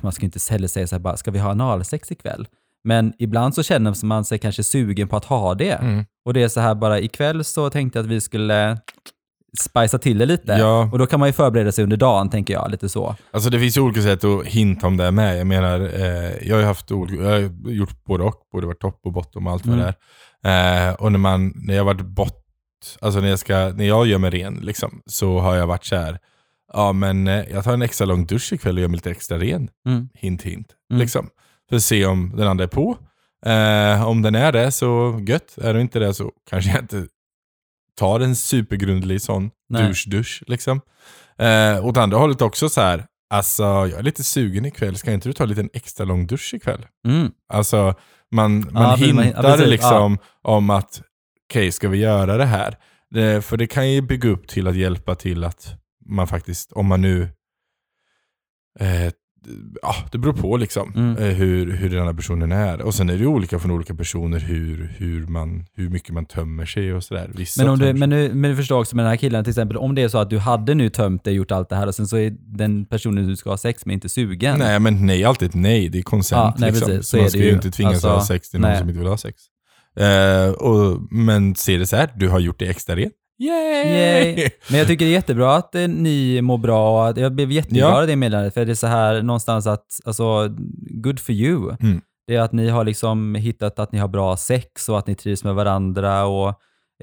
man 0.00 0.12
ska 0.12 0.24
inte 0.24 0.38
heller 0.50 0.68
säga 0.68 0.86
så 0.86 0.94
här 0.94 1.00
bara, 1.00 1.16
ska 1.16 1.30
vi 1.30 1.38
ha 1.38 1.50
analsex 1.50 2.12
ikväll? 2.12 2.48
Men 2.84 3.12
ibland 3.18 3.54
så 3.54 3.62
känner 3.62 4.04
man 4.04 4.24
sig 4.24 4.38
kanske 4.38 4.62
sugen 4.62 5.08
på 5.08 5.16
att 5.16 5.24
ha 5.24 5.54
det. 5.54 5.72
Mm. 5.72 6.04
Och 6.24 6.34
det 6.34 6.42
är 6.42 6.48
så 6.48 6.60
här 6.60 6.74
bara, 6.74 7.00
ikväll 7.00 7.44
så 7.44 7.70
tänkte 7.70 7.98
jag 7.98 8.04
att 8.04 8.10
vi 8.10 8.20
skulle 8.20 8.78
spicea 9.60 9.98
till 9.98 10.18
det 10.18 10.26
lite. 10.26 10.52
Ja. 10.52 10.88
Och 10.92 10.98
då 10.98 11.06
kan 11.06 11.20
man 11.20 11.28
ju 11.28 11.32
förbereda 11.32 11.72
sig 11.72 11.84
under 11.84 11.96
dagen, 11.96 12.30
tänker 12.30 12.54
jag, 12.54 12.70
lite 12.70 12.88
så. 12.88 13.16
Alltså 13.30 13.50
det 13.50 13.60
finns 13.60 13.76
ju 13.76 13.80
olika 13.80 14.02
sätt 14.02 14.24
att 14.24 14.46
hinta 14.46 14.86
om 14.86 14.96
det 14.96 15.10
med. 15.10 15.38
Jag 15.40 15.46
menar, 15.46 15.80
eh, 15.80 16.48
jag 16.48 16.56
har 16.56 16.62
haft 16.62 16.90
olika, 16.92 17.22
jag 17.22 17.30
har 17.30 17.70
gjort 17.70 18.04
både 18.04 18.24
och, 18.24 18.34
både 18.52 18.66
varit 18.66 18.80
topp 18.80 19.00
och 19.04 19.12
bottom 19.12 19.46
och 19.46 19.52
allt 19.52 19.66
vad 19.66 19.74
Mm. 19.78 19.86
det 20.42 20.48
är. 20.48 20.88
Eh, 20.88 20.94
och 20.94 21.12
när, 21.12 21.18
man, 21.18 21.52
när 21.56 21.74
jag 21.74 21.84
varit 21.84 22.00
bott, 22.06 22.40
alltså 23.00 23.20
när 23.20 23.28
jag, 23.28 23.38
ska, 23.38 23.54
när 23.76 23.84
jag 23.84 24.06
gör 24.06 24.18
mig 24.18 24.30
ren, 24.30 24.54
liksom, 24.62 25.02
så 25.06 25.38
har 25.38 25.54
jag 25.54 25.66
varit 25.66 25.84
så 25.84 25.96
här. 25.96 26.18
ja 26.72 26.92
men 26.92 27.28
eh, 27.28 27.44
jag 27.52 27.64
tar 27.64 27.72
en 27.74 27.82
extra 27.82 28.04
lång 28.04 28.26
dusch 28.26 28.52
ikväll 28.52 28.76
och 28.76 28.80
gör 28.80 28.88
mig 28.88 28.96
lite 28.96 29.10
extra 29.10 29.38
ren. 29.38 29.68
Mm. 29.88 30.08
Hint 30.14 30.42
hint. 30.42 30.66
Mm. 30.90 31.00
Liksom. 31.00 31.28
För 31.68 31.76
att 31.76 31.82
se 31.82 32.06
om 32.06 32.32
den 32.36 32.48
andra 32.48 32.64
är 32.64 32.68
på. 32.68 32.96
Eh, 33.46 34.08
om 34.08 34.22
den 34.22 34.34
är 34.34 34.52
det 34.52 34.70
så 34.72 35.20
gött. 35.28 35.58
Är 35.62 35.72
den 35.72 35.82
inte 35.82 35.98
det 35.98 36.14
så 36.14 36.30
kanske 36.50 36.70
jag 36.70 36.80
inte 36.82 37.06
tar 37.98 38.20
en 38.20 38.36
supergrundlig 38.36 39.22
sån 39.22 39.50
dusch-dusch. 39.72 40.42
Liksom. 40.46 40.80
Eh, 41.38 41.86
åt 41.86 41.96
andra 41.96 42.18
hållet 42.18 42.42
också 42.42 42.68
så 42.68 42.80
här. 42.80 43.06
Alltså 43.30 43.62
jag 43.62 43.92
är 43.92 44.02
lite 44.02 44.24
sugen 44.24 44.64
ikväll, 44.64 44.96
ska 44.96 45.12
inte 45.12 45.28
du 45.28 45.32
ta 45.32 45.42
en 45.44 45.48
liten 45.50 45.70
extra 45.72 46.04
lång 46.06 46.26
dusch 46.26 46.54
ikväll? 46.54 46.86
Mm. 47.08 47.30
Alltså 47.52 47.94
man, 48.32 48.52
man 48.72 48.82
Ja, 48.82 48.96
men 49.06 49.14
man- 49.14 49.24
hintar 49.24 49.42
precis, 49.42 49.66
liksom 49.66 50.18
om 50.42 50.70
att 50.70 51.02
okej, 51.50 51.72
ska 51.72 51.88
vi 51.88 51.98
göra 51.98 52.36
det 52.36 52.44
här? 52.44 52.76
Det, 53.10 53.44
för 53.44 53.56
det 53.56 53.66
kan 53.66 53.90
ju 53.90 54.02
bygga 54.02 54.28
upp 54.28 54.48
till 54.48 54.68
att 54.68 54.76
hjälpa 54.76 55.14
till 55.14 55.44
att 55.44 55.74
man 56.06 56.26
faktiskt, 56.26 56.72
om 56.72 56.86
man 56.86 57.00
nu 57.00 57.22
eh, 58.80 59.12
Ja, 59.82 59.94
det 60.12 60.18
beror 60.18 60.32
på 60.32 60.56
liksom 60.56 60.92
Mm. 60.96 61.16
eh, 61.16 61.28
hur, 61.28 61.72
hur 61.72 61.90
den 61.90 62.06
här 62.06 62.12
personen 62.12 62.52
är. 62.52 62.80
Och 62.82 62.94
sen 62.94 63.10
är 63.10 63.18
det 63.18 63.26
olika 63.26 63.58
från 63.58 63.70
olika 63.70 63.94
personer 63.94 64.38
hur, 64.38 64.94
hur, 64.98 65.26
man, 65.26 65.66
hur 65.76 65.88
mycket 65.90 66.14
man 66.14 66.26
tömmer 66.26 66.66
sig 66.66 66.94
och 66.94 67.04
sådär. 67.04 67.30
Vissa 67.34 67.62
Men, 67.62 67.72
om 67.72 67.78
du, 67.78 67.92
men, 67.92 68.10
nu, 68.10 68.34
men 68.34 68.50
du 68.50 68.56
förstår 68.56 68.80
också 68.80 68.96
med 68.96 69.04
den 69.04 69.10
här 69.10 69.16
killen, 69.16 69.44
till 69.44 69.50
exempel 69.50 69.76
om 69.76 69.94
det 69.94 70.02
är 70.02 70.08
så 70.08 70.18
att 70.18 70.30
du 70.30 70.38
hade 70.38 70.74
nu 70.74 70.88
tömt 70.90 71.24
dig, 71.24 71.34
gjort 71.34 71.50
allt 71.50 71.68
det 71.68 71.76
här 71.76 71.86
och 71.86 71.94
sen 71.94 72.06
så 72.06 72.16
är 72.16 72.32
den 72.40 72.86
personen 72.86 73.26
du 73.26 73.36
ska 73.36 73.50
ha 73.50 73.56
sex 73.56 73.86
med 73.86 73.94
inte 73.94 74.08
sugen. 74.08 74.58
Nej, 74.58 74.80
men 74.80 75.06
nej 75.06 75.22
är 75.22 75.26
alltid 75.28 75.48
ett 75.48 75.54
nej. 75.54 75.88
Det 75.88 75.98
är 75.98 76.02
konsent. 76.02 76.38
Ja, 76.40 76.54
nej, 76.58 76.70
liksom. 76.70 76.88
precis. 76.88 77.08
Så 77.08 77.16
man 77.16 77.30
ska 77.30 77.38
ju 77.38 77.50
inte 77.52 77.70
tvingas 77.70 77.92
Alltså, 77.92 78.08
ha 78.08 78.24
sex 78.24 78.50
till 78.50 78.60
någon 78.60 78.70
nej. 78.70 78.78
som 78.78 78.88
inte 78.88 78.98
vill 78.98 79.08
ha 79.08 79.16
sex. 79.18 79.42
Eh, 79.96 80.50
och, 80.50 81.00
men 81.10 81.54
se 81.54 81.76
det 81.76 81.86
så 81.86 81.96
här, 81.96 82.10
du 82.16 82.28
har 82.28 82.40
gjort 82.40 82.58
det 82.58 82.66
extra 82.66 82.96
rent. 82.96 83.12
Yay! 83.38 83.92
Yay. 84.36 84.50
Men 84.70 84.78
jag 84.78 84.88
tycker 84.88 85.04
det 85.04 85.10
är 85.10 85.12
jättebra 85.12 85.54
att 85.56 85.74
eh, 85.74 85.88
ni 85.88 86.42
mår 86.42 86.58
bra 86.58 86.90
och 87.00 87.08
att 87.08 87.16
jag 87.16 87.34
blev 87.34 87.52
jätteglad 87.52 87.90
Ja. 87.92 88.00
av 88.00 88.06
det 88.06 88.16
meddelandet, 88.16 88.54
för 88.54 88.64
det 88.64 88.72
är 88.72 88.74
så 88.74 88.86
här 88.86 89.22
någonstans 89.22 89.66
att, 89.66 89.86
alltså, 90.04 90.48
good 91.02 91.20
for 91.20 91.34
you. 91.34 91.76
Mm. 91.80 92.00
Det 92.26 92.34
är 92.36 92.40
att 92.40 92.52
ni 92.52 92.68
har 92.68 92.84
liksom 92.84 93.34
hittat 93.34 93.78
att 93.78 93.92
ni 93.92 93.98
har 93.98 94.08
bra 94.08 94.36
sex 94.36 94.88
och 94.88 94.98
att 94.98 95.06
ni 95.06 95.14
trivs 95.14 95.44
med 95.44 95.54
varandra 95.54 96.24
och 96.26 96.48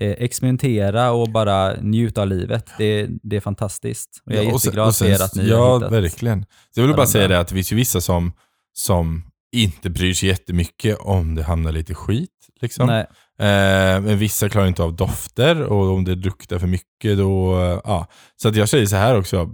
eh, 0.02 0.12
experimentera 0.12 1.12
och 1.12 1.30
bara 1.30 1.74
njuta 1.82 2.22
av 2.22 2.28
livet. 2.28 2.66
Det, 2.78 3.08
det 3.24 3.36
är 3.36 3.40
fantastiskt. 3.42 4.22
Och 4.26 4.32
jag 4.34 4.40
är 4.40 4.44
Ja, 4.48 4.54
och 4.54 4.62
sen- 4.62 4.70
jätteglad 4.70 4.88
och 4.88 4.96
för 4.96 5.06
sen- 5.06 5.14
er 5.14 5.24
att 5.26 5.36
ni 5.36 5.50
Ja, 5.50 5.58
har 5.68 5.76
hittat 5.80 5.92
verkligen. 5.92 6.46
Så 6.46 6.80
jag 6.80 6.84
vill 6.84 6.90
bara 6.92 6.98
varandra. 6.98 7.12
säga 7.12 7.28
det 7.28 7.40
att 7.40 7.48
det 7.48 7.56
finns 7.56 7.72
ju 7.72 7.76
vissa 7.76 8.02
som, 8.02 8.32
som 8.74 9.24
inte 9.56 9.90
bryr 9.90 10.14
sig 10.14 10.30
jättemycket 10.30 10.98
om 11.00 11.36
det 11.36 11.44
hamnar 11.44 11.72
lite 11.72 11.94
skit. 11.94 12.30
Liksom. 12.62 12.88
Nej, 12.88 13.06
Eh, 13.42 14.02
men 14.02 14.18
vissa 14.18 14.50
klarar 14.50 14.68
inte 14.68 14.84
av 14.84 14.96
dofter 14.96 15.62
och 15.62 15.94
om 15.94 16.04
det 16.04 16.16
luktar 16.16 16.60
för 16.60 16.68
mycket 16.68 17.18
då, 17.18 17.60
eh, 17.60 17.80
ja. 17.84 18.08
Så 18.42 18.48
att 18.50 18.56
jag 18.56 18.70
säger 18.70 18.86
så 18.86 18.96
här 18.96 19.18
också, 19.18 19.50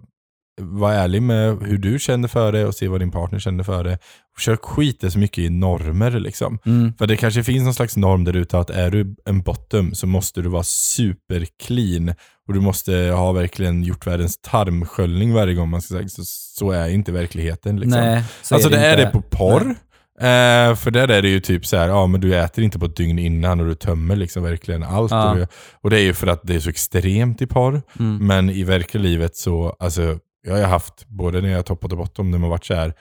var 0.61 0.93
ärlig 0.93 1.21
med 1.21 1.57
hur 1.61 1.77
du 1.77 1.99
känner 1.99 2.27
för 2.27 2.51
det 2.51 2.65
och 2.65 2.75
se 2.75 2.87
vad 2.87 3.01
din 3.01 3.11
partner 3.11 3.39
känner 3.39 3.63
för 3.63 3.83
det. 3.83 3.97
Försök 4.35 4.61
skita 4.65 5.09
så 5.09 5.19
mycket 5.19 5.37
i 5.37 5.49
normer 5.49 6.11
liksom. 6.11 6.59
mm, 6.65 6.93
För 6.97 7.07
det 7.07 7.17
kanske 7.17 7.43
finns 7.43 7.63
någon 7.63 7.73
slags 7.73 7.97
norm 7.97 8.23
där 8.23 8.35
ute 8.35 8.59
att 8.59 8.69
är 8.69 8.91
du 8.91 9.15
en 9.25 9.41
bottom 9.41 9.95
så 9.95 10.07
måste 10.07 10.41
du 10.41 10.49
vara 10.49 10.63
super 10.63 11.47
clean 11.63 12.13
och 12.47 12.53
du 12.53 12.59
måste 12.59 12.93
ha 12.93 13.31
verkligen 13.31 13.83
gjort 13.83 14.07
världens 14.07 14.41
tarmsköljning 14.41 15.33
varje 15.33 15.53
gång 15.53 15.69
man 15.69 15.81
ska 15.81 15.95
säga. 15.95 16.09
Så, 16.09 16.21
så 16.25 16.71
är 16.71 16.89
inte 16.89 17.11
verkligen. 17.11 17.57
Liksom. 17.63 18.01
nej. 18.01 18.23
Så 18.41 18.55
alltså 18.55 18.69
det, 18.69 18.77
är 18.77 18.91
inte. 18.91 19.03
det 19.03 19.11
på 19.11 19.21
porr. 19.21 19.75
Eh, 20.21 20.75
för 20.75 20.91
där 20.91 21.07
är 21.07 21.21
det 21.21 21.29
ju 21.29 21.39
typ 21.39 21.65
så 21.65 21.77
här, 21.77 21.87
ja 21.87 22.07
men 22.07 22.21
du 22.21 22.35
äter 22.35 22.63
inte 22.63 22.79
på 22.79 22.85
ett 22.85 22.95
dygn 22.95 23.19
innan 23.19 23.59
och 23.59 23.65
du 23.65 23.75
tömmer 23.75 24.15
liksom 24.15 24.43
verkligen 24.43 24.83
allt. 24.83 25.11
Ja. 25.11 25.31
Och, 25.31 25.37
det, 25.37 25.47
och 25.81 25.89
det 25.89 25.99
är 25.99 26.03
ju 26.03 26.13
för 26.13 26.27
att 26.27 26.41
det 26.43 26.55
är 26.55 26.59
så 26.59 26.69
extremt 26.69 27.41
i 27.41 27.47
porr. 27.47 27.81
Mm. 27.99 28.27
Men 28.27 28.49
i 28.49 28.63
verkliga 28.63 29.03
livet 29.03 29.35
så, 29.35 29.75
alltså 29.79 30.19
jag 30.47 30.55
har 30.55 30.63
haft, 30.63 31.07
både 31.07 31.41
när 31.41 31.49
jag 31.49 31.57
har 31.57 31.63
toppat 31.63 31.91
och 31.91 31.97
bottom, 31.97 32.31
när 32.31 32.37
man 32.37 32.49
varit 32.49 32.65
så 32.65 32.73
här 32.73 32.93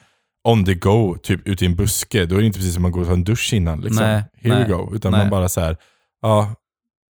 on 0.45 0.65
the 0.65 0.75
go, 0.75 1.17
typ 1.23 1.49
ute 1.49 1.65
i 1.65 1.69
en 1.69 1.77
buske, 1.77 2.27
då 2.27 2.37
är 2.37 2.41
det 2.41 2.47
inte 2.47 2.59
precis 2.59 2.75
som 2.75 2.83
man 2.83 2.93
går 2.93 3.01
och 3.01 3.07
tar 3.07 3.15
en 3.15 3.25
dusch 3.25 3.53
innan. 3.55 3.81
Liksom. 3.81 4.07
Nej, 4.07 4.25
Here 4.41 4.55
nej, 4.55 4.65
we 4.65 4.73
go. 4.73 4.95
Utan 4.95 5.13
nej. 5.13 5.21
man 5.21 5.31
bara 5.31 5.49
så 5.49 5.61
här, 5.61 5.77
ja, 6.23 6.55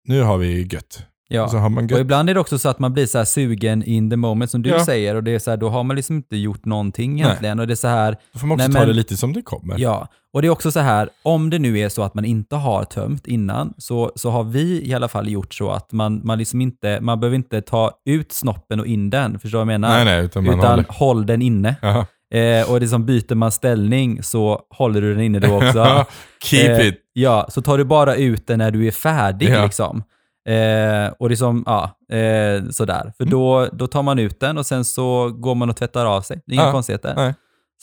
nu 0.04 0.22
har 0.22 0.38
vi 0.38 0.62
gött. 0.62 1.06
Ja. 1.28 1.42
Och 1.44 1.50
så 1.50 1.56
har 1.56 1.68
man 1.68 1.84
Och 1.84 2.00
ibland 2.00 2.30
är 2.30 2.34
det 2.34 2.40
också 2.40 2.58
så 2.58 2.68
att 2.68 2.78
man 2.78 2.92
blir 2.92 3.06
så 3.06 3.24
sugen 3.24 3.82
in 3.84 4.10
the 4.10 4.16
moment 4.16 4.50
som 4.50 4.62
du 4.62 4.70
Ja. 4.70 4.84
säger 4.84 5.14
och 5.14 5.24
det 5.24 5.30
är 5.34 5.38
så 5.38 5.50
här, 5.50 5.56
då 5.56 5.68
har 5.68 5.82
man 5.82 5.96
liksom 5.96 6.16
inte 6.16 6.36
gjort 6.36 6.64
någonting 6.64 7.20
egentligen 7.20 7.60
och 7.60 7.66
det 7.66 7.72
är 7.72 7.76
så 7.76 7.88
här, 7.88 8.16
Då 8.32 8.38
får 8.38 8.46
man 8.46 8.54
också 8.54 8.68
Nej, 8.68 8.74
ta 8.74 8.78
men- 8.80 8.88
det 8.88 8.94
lite 8.94 9.16
som 9.16 9.32
det 9.32 9.42
kommer. 9.42 9.78
ja. 9.78 10.08
Och 10.32 10.42
det 10.42 10.48
är 10.48 10.50
också 10.50 10.70
så 10.72 10.80
här, 10.80 11.08
om 11.22 11.50
det 11.50 11.58
nu 11.58 11.78
är 11.78 11.88
så 11.88 12.02
att 12.02 12.14
man 12.14 12.24
inte 12.24 12.56
har 12.56 12.84
tömt 12.84 13.26
innan 13.26 13.74
så, 13.78 14.12
så 14.16 14.30
har 14.30 14.44
vi 14.44 14.88
i 14.88 14.94
alla 14.94 15.08
fall 15.08 15.28
gjort 15.28 15.54
så 15.54 15.70
att 15.70 15.92
man, 15.92 16.20
man 16.24 16.38
liksom 16.38 16.60
inte, 16.60 16.98
man 17.00 17.20
behöver 17.20 17.36
inte 17.36 17.60
ta 17.62 17.90
ut 18.06 18.32
snoppen 18.32 18.80
och 18.80 18.86
in 18.86 19.10
den, 19.10 19.38
förstår 19.38 19.58
du 19.58 19.64
vad 19.64 19.74
jag 19.74 19.80
menar? 19.80 19.88
Nej, 19.88 20.04
nej, 20.04 20.24
utan 20.24 20.44
man 20.44 20.58
Utan 20.58 20.70
håller. 20.70 20.84
håll 20.88 21.26
den 21.26 21.42
inne. 21.42 21.74
Eh, 22.34 22.70
och 22.72 22.80
det 22.80 22.88
som 22.88 23.06
byter 23.06 23.34
man 23.34 23.52
ställning 23.52 24.22
så 24.22 24.60
håller 24.70 25.00
du 25.00 25.14
den 25.14 25.22
inne 25.22 25.38
då 25.38 25.56
också. 25.56 26.04
Keep 26.44 26.70
Eh, 26.80 26.86
it. 26.86 26.94
Ja, 27.12 27.46
så 27.48 27.62
tar 27.62 27.78
du 27.78 27.84
bara 27.84 28.14
ut 28.16 28.46
den 28.46 28.58
när 28.58 28.70
du 28.70 28.86
är 28.86 28.90
färdig 28.90 29.50
Ja. 29.50 29.64
liksom. 29.64 30.02
Eh, 30.46 31.12
och 31.18 31.30
liksom, 31.30 31.62
ja, 31.66 31.98
eh, 32.16 32.68
sådär. 32.70 33.00
Mm. 33.00 33.12
För 33.18 33.24
då, 33.24 33.68
då 33.72 33.86
tar 33.86 34.02
man 34.02 34.18
ut 34.18 34.40
den 34.40 34.58
och 34.58 34.66
sen 34.66 34.84
så 34.84 35.30
går 35.30 35.54
man 35.54 35.70
och 35.70 35.76
tvättar 35.76 36.06
av 36.06 36.20
sig. 36.22 36.40
Det 36.46 36.52
är 36.52 36.54
inga 36.54 36.64
Ja, 36.64 36.72
konstigheter. 36.72 37.14
nej. 37.16 37.34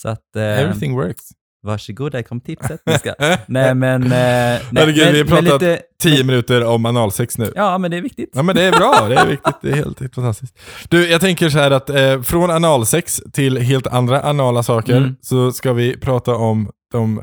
Så 0.02 0.10
att, 0.10 0.36
eh, 0.36 0.44
Everything 0.44 0.96
works. 0.96 1.24
varsågod, 1.64 2.12
där 2.12 2.22
kom 2.22 2.42
tipset. 2.42 2.82
Nej 3.48 3.76
men... 3.76 4.04
Eh, 4.04 4.10
nej, 4.10 4.62
Herregud, 4.76 5.04
men, 5.06 5.14
vi 5.14 5.20
har 5.20 5.26
pratat 5.26 5.62
lite, 5.62 5.82
Tio 6.02 6.24
minuter 6.24 6.66
om 6.66 6.86
analsex 6.86 7.38
nu. 7.38 7.52
Ja, 7.56 7.78
men 7.78 7.92
det 7.92 7.98
är 7.98 8.02
viktigt. 8.02 8.30
Ja 8.34 8.44
men 8.44 8.56
det 8.56 8.64
är 8.64 8.72
bra, 8.72 9.06
det 9.10 9.16
är 9.16 9.26
viktigt, 9.28 9.56
det 9.62 9.70
är 9.70 9.76
helt, 9.76 10.00
helt 10.00 10.16
fantastiskt. 10.16 10.58
Du, 10.90 11.10
jag 11.10 11.22
tänker 11.22 11.50
så 11.50 11.58
här 11.60 11.72
att 11.72 11.90
eh, 11.90 12.22
från 12.22 12.52
analsex 12.52 13.22
till 13.34 13.58
helt 13.58 13.88
andra 13.88 14.22
anala 14.22 14.64
saker 14.64 14.98
Mm. 14.98 15.16
så 15.22 15.52
ska 15.52 15.74
vi 15.74 15.98
prata 15.98 16.36
om 16.36 16.70
de 16.92 17.22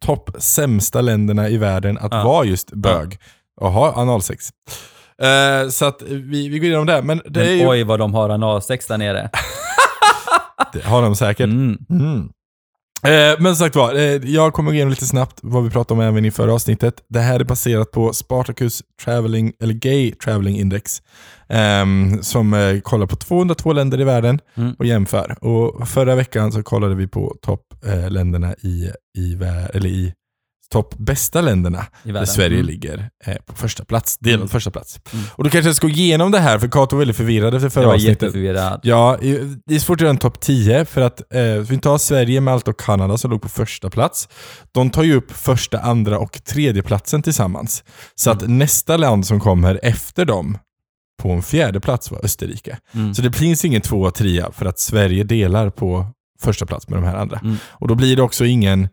topp 0.00 0.30
sämsta 0.38 1.00
länderna 1.00 1.48
i 1.48 1.56
världen 1.56 1.98
att 1.98 2.12
Ja. 2.12 2.24
vara 2.24 2.44
just 2.44 2.72
bög 2.72 3.06
och 3.06 3.18
ha 3.60 3.92
analsex. 3.92 4.48
Eh, 5.22 5.68
så 5.68 5.84
att 5.84 6.02
vi, 6.02 6.48
vi 6.48 6.58
går 6.58 6.66
igenom 6.68 6.86
det, 6.86 7.02
men 7.02 7.20
det 7.24 7.40
är 7.40 7.44
Men 7.46 7.58
ju... 7.58 7.66
oj 7.68 7.82
vad 7.84 7.98
de 7.98 8.14
har 8.14 8.30
analsex 8.30 8.86
där 8.86 8.98
nere. 8.98 9.30
Det 10.72 10.84
har 10.84 11.02
de 11.02 11.16
säkert. 11.16 11.44
Mm. 11.46 11.78
Mm. 11.90 12.28
Eh, 13.06 13.36
men 13.40 13.56
som 13.56 13.66
sagt 13.66 13.76
var, 13.76 13.94
eh, 13.94 14.00
jag 14.30 14.52
kommer 14.52 14.70
gå 14.70 14.74
igenom 14.74 14.90
lite 14.90 15.06
snabbt 15.06 15.38
vad 15.42 15.64
vi 15.64 15.70
pratade 15.70 16.00
om 16.00 16.06
även 16.08 16.24
i 16.24 16.30
förra 16.30 16.54
avsnittet. 16.54 16.94
Det 17.08 17.18
här 17.20 17.40
är 17.40 17.44
baserat 17.44 17.90
på 17.90 18.12
Spartacus 18.12 18.82
Traveling, 19.04 19.52
eller 19.62 19.74
Gay 19.74 20.12
Traveling 20.12 20.58
Index. 20.58 21.02
ehm, 21.48 22.22
som 22.22 22.54
eh, 22.54 22.80
kollar 22.80 23.06
på 23.06 23.16
202 23.16 23.72
länder 23.72 24.00
i 24.00 24.04
världen 24.04 24.38
Mm. 24.54 24.74
och 24.78 24.86
jämför. 24.86 25.36
Och 25.44 25.88
förra 25.88 26.14
veckan 26.14 26.52
så 26.52 26.62
kollade 26.62 26.94
vi 26.94 27.06
på 27.08 27.36
toppländerna 27.42 28.54
i, 28.54 28.90
i, 29.18 29.34
eller 29.74 29.86
i 29.88 30.12
topp 30.72 30.94
bästa 30.98 31.40
länderna 31.40 31.86
där. 32.02 32.24
Sverige 32.24 32.54
Mm. 32.56 32.66
ligger 32.66 33.10
eh, 33.26 33.34
på 33.46 33.54
första 33.56 33.84
plats. 33.84 34.18
Delad 34.18 34.36
Mm. 34.40 34.48
första 34.48 34.70
plats. 34.70 35.00
Mm. 35.12 35.24
Och 35.32 35.44
då 35.44 35.50
kanske 35.50 35.68
jag 35.68 35.76
ska 35.76 35.86
gå 35.86 35.92
igenom 35.92 36.30
det 36.30 36.38
här, 36.38 36.58
för 36.58 36.68
Kato 36.68 36.96
var 36.96 36.98
väldigt 36.98 37.16
förvirrad 37.16 37.54
efter 37.54 37.68
förra 37.68 37.82
Jag 37.82 37.88
var 37.88 37.94
avsnittet. 37.94 38.22
jätteförvirrad. 38.22 38.80
Ja, 38.82 39.18
det 39.66 39.74
är 39.74 39.78
svårt 39.78 39.96
att 39.96 40.00
göra 40.00 40.10
en 40.10 40.16
topp 40.18 40.40
10 40.40 40.84
för 40.84 41.00
att 41.00 41.34
eh, 41.34 41.42
vi 41.44 41.78
tar 41.78 41.98
Sverige, 41.98 42.40
Malta 42.40 42.70
och 42.70 42.80
Kanada 42.80 43.18
som 43.18 43.30
låg 43.30 43.42
på 43.42 43.48
första 43.48 43.90
plats. 43.90 44.28
De 44.72 44.90
tar 44.90 45.02
ju 45.02 45.14
upp 45.14 45.32
första, 45.32 45.78
andra 45.80 46.18
och 46.18 46.44
tredje 46.44 46.82
platsen 46.82 47.22
tillsammans. 47.22 47.84
Så 48.14 48.30
att 48.30 48.48
nästa 48.48 48.96
land 48.96 49.26
som 49.26 49.40
kommer 49.40 49.80
efter 49.82 50.24
dem 50.24 50.58
på 51.22 51.30
en 51.30 51.42
fjärde 51.42 51.80
plats 51.80 52.10
var 52.10 52.24
Österrike. 52.24 52.78
Mm. 52.94 53.14
Så 53.14 53.22
det 53.22 53.32
finns 53.32 53.64
ingen 53.64 53.80
tvåa 53.80 54.10
trea 54.10 54.52
för 54.52 54.66
att 54.66 54.78
Sverige 54.78 55.24
delar 55.24 55.70
på 55.70 56.06
första 56.40 56.66
plats 56.66 56.88
med 56.88 56.98
de 56.98 57.04
här 57.04 57.16
andra. 57.16 57.38
Mm. 57.38 57.56
Och 57.68 57.88
då 57.88 57.94
blir 57.94 58.16
det 58.16 58.22
också 58.22 58.44
ingen 58.44 58.88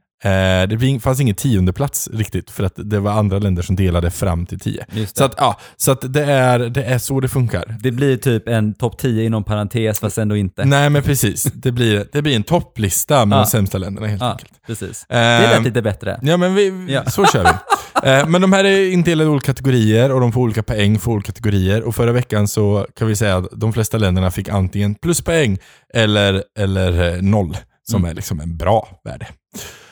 det 0.70 0.78
blir- 0.78 1.00
fanns 1.00 1.20
ingen 1.20 1.36
tionde 1.36 1.74
plats 1.74 2.10
riktigt 2.14 2.50
för 2.52 2.64
att 2.64 2.74
det 2.76 3.00
var 3.00 3.12
andra 3.12 3.40
länder 3.40 3.62
som 3.64 3.76
delade 3.76 4.12
fram 4.12 4.46
till 4.46 4.60
tio. 4.60 4.86
Det. 4.94 5.18
Så 5.18 5.24
att, 5.24 5.34
ja, 5.38 5.60
så 5.78 5.92
att 5.92 6.14
det, 6.14 6.24
är, 6.26 6.60
det 6.60 6.84
är 6.84 6.98
så 6.98 7.20
det 7.20 7.28
funkar. 7.28 7.78
det 7.80 7.92
blir 7.92 8.18
typ 8.18 8.48
en 8.48 8.74
topp 8.74 8.98
10 8.98 9.24
inom 9.26 9.44
parentes, 9.44 10.00
fast 10.00 10.18
ändå 10.18 10.36
inte. 10.38 10.66
Nej 10.66 10.90
men 10.90 11.04
precis. 11.04 11.44
Det 11.44 11.72
blir, 11.72 12.06
det 12.12 12.22
blir 12.22 12.36
en 12.36 12.44
topplista 12.44 13.26
med 13.26 13.36
Ja. 13.36 13.40
de 13.44 13.48
sämsta 13.50 13.78
länderna 13.78 14.08
helt 14.08 14.22
Ja, 14.22 14.32
enkelt. 14.32 14.52
precis. 14.68 15.06
Det 15.10 15.16
lät 15.16 15.58
Ehm, 15.58 15.64
lite 15.64 15.82
bättre. 15.82 16.20
Ja 16.22 16.38
men 16.38 16.56
vi, 16.56 16.86
Ja. 16.90 17.06
så 17.06 17.26
kör 17.26 17.44
vi. 17.44 17.50
Eh, 18.04 18.28
men 18.28 18.42
de 18.42 18.54
här 18.54 18.64
är 18.64 18.92
indelade 18.92 19.30
i 19.30 19.32
olika 19.32 19.46
kategorier 19.46 20.12
och 20.12 20.22
de 20.22 20.32
får 20.32 20.42
olika 20.42 20.64
poäng 20.64 21.00
för 21.00 21.12
olika 21.12 21.26
kategorier. 21.32 21.82
Och 21.84 21.96
förra 21.96 22.12
veckan 22.12 22.48
så 22.48 22.86
kan 23.00 23.08
vi 23.08 23.16
säga 23.16 23.38
att 23.38 23.46
de 23.52 23.74
flesta 23.74 23.98
länderna 23.98 24.32
fick 24.32 24.50
antingen 24.50 24.96
pluspoäng 24.96 25.58
eller, 25.94 26.44
eller 26.60 27.16
eh, 27.16 27.22
noll, 27.22 27.58
som 27.90 28.00
Mm. 28.02 28.12
är 28.12 28.16
liksom 28.16 28.40
en 28.40 28.58
bra 28.58 28.88
värde. 29.04 29.28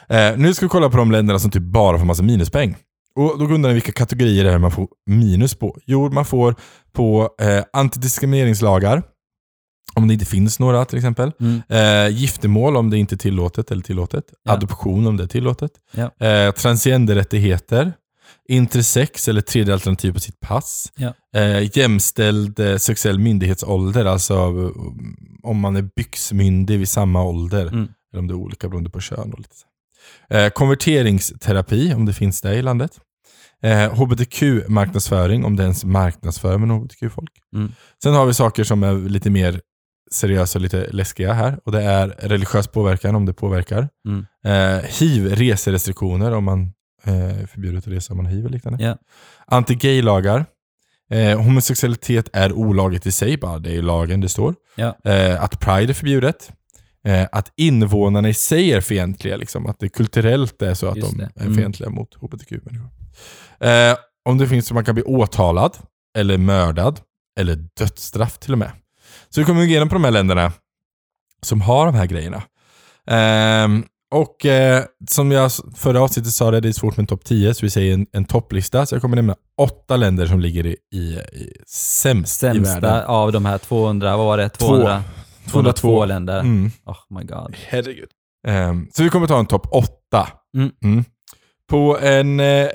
Eh, 0.09 0.37
nu 0.37 0.53
ska 0.53 0.65
vi 0.65 0.69
kolla 0.69 0.89
på 0.89 0.97
de 0.97 1.11
länderna 1.11 1.39
som 1.39 1.51
typ 1.51 1.63
bara 1.63 1.97
får 1.97 2.05
massa 2.05 2.23
minuspoäng. 2.23 2.75
Och 3.15 3.39
då 3.39 3.45
undrar 3.45 3.69
ni 3.69 3.73
vilka 3.73 3.91
kategorier 3.91 4.43
det 4.43 4.51
är 4.51 4.57
man 4.57 4.71
får 4.71 4.87
minus 5.05 5.55
på. 5.55 5.77
Jo, 5.85 6.09
man 6.09 6.25
får 6.25 6.55
på 6.93 7.29
eh, 7.41 7.63
antidiskrimineringslagar, 7.73 9.03
om 9.95 10.07
det 10.07 10.13
inte 10.13 10.25
finns 10.25 10.59
några 10.59 10.85
till 10.85 10.97
exempel. 10.97 11.31
Mm. 11.39 11.61
Eh, 11.69 12.17
giftermål 12.17 12.77
om 12.77 12.89
det 12.89 12.97
inte 12.97 13.15
är 13.15 13.17
tillåtet 13.17 13.71
eller 13.71 13.81
tillåtet. 13.81 14.23
Ja. 14.43 14.51
Adoption 14.51 15.07
om 15.07 15.17
det 15.17 15.23
är 15.23 15.27
tillåtet. 15.27 15.71
Ja. 15.91 16.27
Eh, 16.27 16.51
transgenderrättigheter. 16.51 17.93
Intersex 18.49 19.27
eller 19.27 19.41
tredje 19.41 19.73
alternativ 19.73 20.13
på 20.13 20.19
sitt 20.19 20.39
pass. 20.39 20.91
Ja. 20.95 21.13
Eh, 21.35 21.77
jämställd 21.77 22.59
eh, 22.59 22.77
sexuell 22.77 23.19
myndighetsålder, 23.19 24.05
alltså 24.05 24.37
om 25.43 25.59
man 25.59 25.75
är 25.75 25.89
byxmyndig 25.95 26.79
vid 26.79 26.89
samma 26.89 27.23
ålder. 27.23 27.67
Mm. 27.67 27.87
Eller 28.13 28.19
om 28.19 28.27
det 28.27 28.31
är 28.33 28.35
olika 28.35 28.69
beroende 28.69 28.89
på 28.89 28.99
kön. 28.99 29.33
Och 29.33 29.39
lite 29.39 29.55
så. 29.55 29.65
Eh, 30.29 30.49
konverteringsterapi, 30.49 31.93
om 31.93 32.05
det 32.05 32.13
finns 32.13 32.41
det 32.41 32.55
i 32.55 32.61
landet. 32.61 32.91
Eh, 33.63 33.93
HBTQ-marknadsföring, 33.93 35.45
om 35.45 35.55
det 35.55 35.63
ens 35.63 35.85
marknadsför 35.85 36.57
med 36.57 36.69
HBTQ-folk. 36.69 37.31
Mm. 37.55 37.71
Sen 38.03 38.13
har 38.13 38.25
vi 38.25 38.33
saker 38.33 38.63
som 38.63 38.83
är 38.83 39.09
lite 39.09 39.29
mer 39.29 39.61
seriösa 40.11 40.59
och 40.59 40.63
lite 40.63 40.87
läskiga 40.91 41.33
här. 41.33 41.59
Och 41.65 41.71
det 41.71 41.83
är 41.83 42.07
religiös 42.07 42.67
påverkan, 42.67 43.15
om 43.15 43.25
det 43.25 43.33
påverkar. 43.33 43.89
Mm. 44.07 44.25
Eh, 44.45 44.83
hiv, 44.83 45.35
reserestriktioner, 45.35 46.31
om 46.31 46.43
man 46.43 46.73
eh, 47.03 47.41
är 47.41 47.45
förbjudet 47.45 47.87
att 47.87 47.93
resa 47.93 48.13
om 48.13 48.17
man 48.17 48.25
har 48.25 48.33
hiv 48.33 48.45
och 48.45 48.51
liknande. 48.51 48.83
Ja. 48.83 48.97
Anti-gay-lagar. 49.47 50.45
Eh, 51.11 51.41
homosexualitet 51.41 52.29
är 52.33 52.53
olagligt 52.53 53.05
i 53.05 53.11
sig, 53.11 53.37
bara 53.37 53.59
det 53.59 53.69
är 53.69 53.73
i 53.73 53.81
lagen 53.81 54.21
det 54.21 54.29
står. 54.29 54.55
Ja. 54.75 54.97
Eh, 55.03 55.43
att 55.43 55.59
pride 55.59 55.91
är 55.91 55.93
förbjudet. 55.93 56.51
Eh, 57.05 57.27
att 57.31 57.51
invånarna 57.57 58.29
i 58.29 58.33
sig 58.33 58.71
är 58.73 58.81
fientliga, 58.81 59.37
liksom. 59.37 59.65
att 59.67 59.79
det 59.79 59.89
kulturellt 59.89 60.61
är 60.61 60.73
så 60.73 60.87
att 60.87 60.97
Just 60.97 61.11
de 61.11 61.17
det. 61.17 61.29
är 61.35 61.41
Mm. 61.45 61.57
fientliga 61.57 61.89
mot 61.89 62.15
hbtq-människor. 62.15 62.89
Eh, 63.59 63.97
om 64.29 64.37
det 64.37 64.47
finns 64.47 64.67
så 64.67 64.73
man 64.73 64.85
kan 64.85 64.95
bli 64.95 65.03
åtalad, 65.03 65.77
eller 66.17 66.37
mördad, 66.37 66.99
eller 67.39 67.55
dödsstraff 67.79 68.37
till 68.37 68.51
och 68.53 68.57
med. 68.59 68.71
Så 69.29 69.41
vi 69.41 69.45
kommer 69.45 69.61
gå 69.61 69.67
igenom 69.67 69.89
på 69.89 69.95
de 69.95 70.03
här 70.03 70.11
länderna 70.11 70.51
som 71.41 71.61
har 71.61 71.85
de 71.85 71.95
här 71.95 72.05
grejerna. 72.05 72.43
Ehm, 73.07 73.83
och 74.15 74.45
eh, 74.45 74.83
som 75.09 75.31
jag 75.31 75.51
förra 75.75 76.01
avsnittet 76.01 76.31
sa, 76.33 76.51
det, 76.51 76.59
det 76.59 76.67
är 76.67 76.73
svårt 76.73 76.97
med 76.97 77.03
en 77.03 77.07
topp 77.07 77.23
10, 77.25 77.53
så 77.53 77.65
vi 77.65 77.69
säger 77.69 77.93
en, 77.93 78.07
en 78.11 78.25
topplista. 78.25 78.85
Så 78.85 78.95
jag 78.95 79.01
kommer 79.01 79.15
nämna 79.15 79.35
åtta 79.57 79.97
länder 79.97 80.25
som 80.27 80.39
ligger 80.39 80.65
i, 80.65 80.75
i, 80.93 80.97
i 81.17 81.53
sämst 81.67 82.43
i 82.43 82.47
Sämsta 82.47 82.79
världen. 82.79 83.05
av 83.05 83.31
de 83.31 83.45
här 83.45 83.57
200, 83.57 84.17
vad 84.17 84.25
var 84.25 84.37
det? 84.37 84.49
Två. 84.49 84.65
200, 84.67 84.85
202 84.85 85.26
202 85.51 86.05
länder. 86.05 86.39
Mm. 86.39 86.71
Oh 86.85 86.97
my 87.09 87.23
god. 87.23 87.55
Herregud. 87.67 88.09
Ehm, 88.47 88.89
så 88.93 89.03
vi 89.03 89.09
kommer 89.09 89.27
ta 89.27 89.39
en 89.39 89.45
topp 89.47 89.67
åtta. 89.71 90.27
Mm. 90.83 91.03
På 91.69 91.99
en 91.99 92.39
eh, 92.39 92.69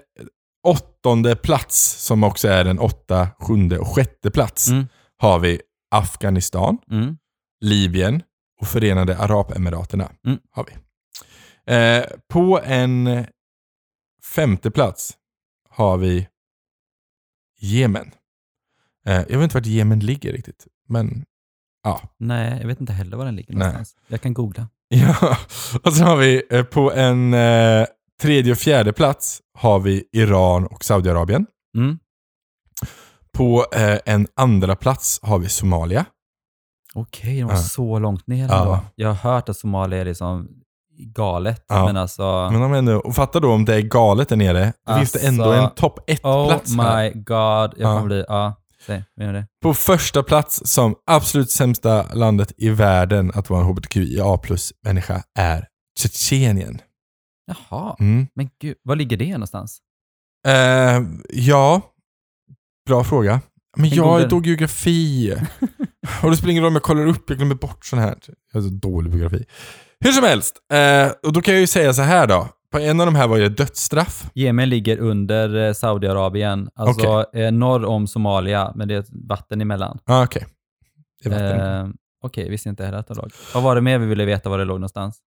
åttonde 0.66 1.36
plats, 1.36 2.04
som 2.06 2.24
också 2.24 2.48
är 2.48 2.64
en 2.64 2.78
åtta, 2.78 3.28
sjunde 3.40 3.78
och 3.78 3.86
sjätte 3.88 4.30
plats, 4.30 4.68
Mm. 4.68 4.86
har 5.18 5.38
vi 5.38 5.60
Afghanistan, 5.90 6.78
Mm. 6.90 7.16
Libyen 7.60 8.22
och 8.60 8.66
Förenade 8.66 9.18
Arabemiraterna. 9.18 10.12
Mm. 10.26 10.38
Har 10.50 10.64
vi. 10.66 10.72
Eh, 11.74 12.04
på 12.28 12.60
en 12.64 13.26
femte 14.34 14.70
plats 14.70 15.14
har 15.70 15.96
vi 15.98 16.28
Jemen. 17.60 18.10
Eh, 19.06 19.14
jag 19.14 19.24
vet 19.38 19.42
inte 19.42 19.54
vart 19.56 19.66
Jemen 19.66 20.00
ligger 20.00 20.32
riktigt, 20.32 20.66
men 20.88 21.24
ja. 21.82 22.00
Nej, 22.18 22.58
jag 22.60 22.66
vet 22.66 22.80
inte 22.80 22.92
heller 22.92 23.16
var 23.16 23.24
den 23.24 23.36
ligger 23.36 23.54
Nej. 23.54 23.58
någonstans. 23.68 23.96
Jag 24.08 24.20
kan 24.20 24.34
googla. 24.34 24.68
Ja, 24.94 25.36
och 25.84 25.92
så 25.92 26.04
har 26.04 26.16
vi 26.16 26.42
eh, 26.50 26.62
på 26.62 26.92
en 26.92 27.34
eh, 27.34 27.86
tredje 28.22 28.52
och 28.52 28.58
fjärde 28.58 28.92
plats 28.92 29.40
har 29.58 29.78
vi 29.80 30.04
Iran 30.12 30.66
och 30.66 30.84
Saudiarabien. 30.84 31.46
Mm. 31.76 31.98
På 33.36 33.66
eh, 33.74 33.98
en 34.06 34.26
andra 34.36 34.76
plats 34.76 35.20
har 35.22 35.38
vi 35.38 35.48
Somalia. 35.48 36.04
Okej, 36.94 37.36
de 37.38 37.42
var 37.44 37.52
Ja. 37.54 37.58
så 37.58 37.98
långt 37.98 38.26
ner 38.26 38.48
Ja. 38.48 38.60
ändå. 38.60 38.78
Jag 38.94 39.08
har 39.14 39.30
hört 39.32 39.48
att 39.48 39.56
Somalia 39.56 40.00
är 40.00 40.04
liksom 40.04 40.48
galet, 41.14 41.64
Ja. 41.68 41.84
men 41.86 41.96
alltså... 41.96 42.48
Men 42.52 42.62
om 42.62 42.72
ändå, 42.74 42.96
och 42.96 43.14
fatta 43.14 43.40
då 43.40 43.52
om 43.52 43.64
det 43.64 43.74
är 43.74 43.80
galet 43.80 44.28
där 44.28 44.36
nere, 44.36 44.72
då 44.86 44.94
finns 44.96 45.12
det 45.12 45.26
ändå 45.26 45.44
Alltså, 45.44 45.62
en 45.64 45.70
topp 45.74 45.98
Oh 45.98 46.04
ett-plats 46.06 46.76
här. 46.76 47.04
my 47.04 47.10
god. 47.20 47.26
Jag 47.26 47.74
Ja. 47.76 47.94
kommer 47.94 48.06
bli... 48.06 48.24
Ja, 48.28 48.54
säg. 48.86 49.04
Vad 49.16 49.28
är 49.28 49.32
det? 49.32 49.46
På 49.62 49.74
första 49.74 50.22
plats 50.22 50.60
som 50.64 50.94
absolut 51.06 51.50
sämsta 51.50 52.12
landet 52.14 52.52
i 52.56 52.68
världen 52.68 53.32
att 53.34 53.50
vara 53.50 53.60
en 53.60 53.66
hbtqia 53.66 54.36
plus-människa 54.38 55.22
är 55.38 55.66
Tjetjenien. 55.98 56.78
Jaha, 57.46 57.96
Mm. 58.00 58.26
men 58.34 58.50
gud. 58.60 58.76
Var 58.82 58.96
ligger 58.96 59.16
det 59.16 59.32
någonstans? 59.32 59.78
Eh, 60.48 61.02
ja, 61.30 61.80
bra 62.86 63.04
fråga. 63.04 63.40
Men 63.76 63.86
En 63.86 63.92
jag 63.96 64.20
är 64.20 64.28
då 64.28 64.42
geografi. 64.42 65.32
och 66.22 66.30
det 66.30 66.36
spelar 66.36 66.50
ingen 66.50 66.62
roll 66.62 66.68
om 66.70 66.74
jag 66.74 66.82
kollar 66.82 67.06
upp, 67.06 67.24
jag 67.30 67.38
glömmer 67.38 67.54
bort 67.54 67.84
sån 67.86 67.98
här. 67.98 68.18
Jag 68.52 68.64
är 68.64 68.68
så 68.68 68.74
dålig 68.74 69.12
på 69.12 69.18
geografi. 69.18 69.44
Hur 70.00 70.12
som 70.12 70.24
helst, 70.24 70.54
eh, 70.72 71.12
och 71.22 71.32
då 71.32 71.42
kan 71.42 71.54
jag 71.54 71.60
ju 71.60 71.66
säga 71.66 71.94
så 71.94 72.02
här 72.02 72.26
då. 72.26 72.48
På 72.72 72.78
en 72.78 73.00
av 73.00 73.06
de 73.06 73.14
här 73.14 73.28
var 73.28 73.38
det 73.38 73.48
dödsstraff. 73.48 74.30
Jemen 74.34 74.68
ligger 74.68 74.98
under 74.98 75.66
eh, 75.68 75.72
Saudiarabien, 75.72 76.70
alltså 76.74 77.26
eh, 77.34 77.52
norr 77.52 77.84
om 77.84 78.06
Somalia, 78.06 78.72
men 78.74 78.88
det 78.88 78.94
är 78.94 79.04
vatten 79.28 79.60
emellan. 79.60 79.98
Ah, 80.04 80.24
Okej. 80.24 80.46
Det 81.22 81.28
är 81.28 81.30
vatten. 81.30 81.86
Eh, 81.86 81.92
Okej, 82.24 82.48
visste 82.50 82.68
inte 82.68 82.84
heller 82.84 82.98
att 82.98 83.06
det 83.06 83.14
låg. 83.14 83.30
Vad 83.54 83.62
var 83.62 83.74
det 83.74 83.80
mer 83.80 83.98
vi 83.98 84.06
ville 84.06 84.24
veta 84.24 84.48
var 84.50 84.58
det 84.58 84.64
låg 84.64 84.76
någonstans? 84.80 85.18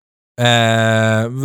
Eh, 0.40 0.44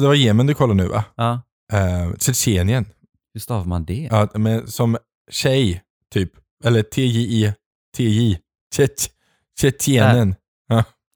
det 0.01 0.07
var 0.07 0.13
Jemen 0.13 0.47
du 0.47 0.53
kollade 0.53 0.83
nu 0.83 0.87
va? 0.89 1.03
Ja, 1.15 1.41
Eh, 1.73 2.13
Tjetjenien. 2.19 2.85
hur 3.33 3.41
stavar 3.41 3.65
man 3.65 3.85
det? 3.85 4.07
Ja, 4.11 4.27
men 4.33 4.67
som 4.67 4.97
tjej, 5.31 5.81
typ. 6.13 6.31
Eller 6.63 6.81
TJI. 6.83 7.53
TJ. 7.97 8.37
Tjet. 8.75 9.09
Tjetjenien. 9.61 10.35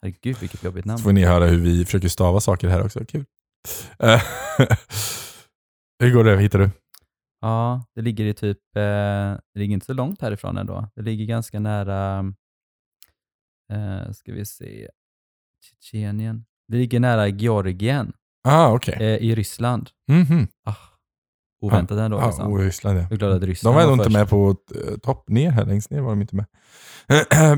Herregud, 0.03 0.37
vilket 0.39 0.63
jobbigt 0.63 0.85
namn. 0.85 0.97
Så 0.97 1.03
får 1.03 1.11
ni 1.11 1.23
höra 1.25 1.45
hur 1.45 1.57
vi 1.59 1.85
försöker 1.85 2.07
stava 2.07 2.39
saker 2.39 2.67
här 2.67 2.85
också. 2.85 3.05
Kul. 3.05 3.25
Eh, 3.99 4.21
hur 5.99 6.11
går 6.13 6.23
det? 6.23 6.37
Hittar 6.41 6.59
du? 6.59 6.69
Ja, 7.41 7.85
det 7.95 8.01
ligger 8.01 8.25
i 8.25 8.33
typ, 8.33 8.57
eh, 8.75 8.81
det 9.53 9.59
ligger 9.59 9.73
inte 9.73 9.85
så 9.85 9.93
långt 9.93 10.21
härifrån 10.21 10.57
ändå. 10.57 10.89
Det 10.95 11.01
ligger 11.01 11.25
ganska 11.25 11.59
nära, 11.59 12.19
eh, 13.73 14.11
ska 14.11 14.33
vi 14.33 14.45
se, 14.45 14.89
Tjetjenien. 15.61 16.45
Det 16.67 16.77
ligger 16.77 16.99
nära 16.99 17.27
Georgien 17.27 18.13
Ah, 18.47 18.71
okej. 18.71 18.93
eh, 18.99 19.17
i 19.17 19.35
Ryssland. 19.35 19.89
Mhm. 20.11 20.47
Ah, 20.65 20.75
oväntat 21.61 21.97
ändå. 21.97 22.17
Ja, 22.17 22.27
liksom. 22.27 22.51
och 22.53 22.59
Ryssland 22.59 22.99
ja. 22.99 23.15
Glad 23.15 23.31
att 23.33 23.41
De 23.41 23.47
Ryssland 23.47 23.75
var 23.75 23.81
ändå 23.81 23.93
inte 23.93 24.09
med 24.09 24.29
på 24.29 24.55
eh, 24.75 24.97
topp, 24.97 25.29
ner 25.29 25.51
här 25.51 25.65
längst 25.65 25.91
ner 25.91 26.01
var 26.01 26.09
de 26.09 26.21
inte 26.21 26.35
med. 26.35 26.45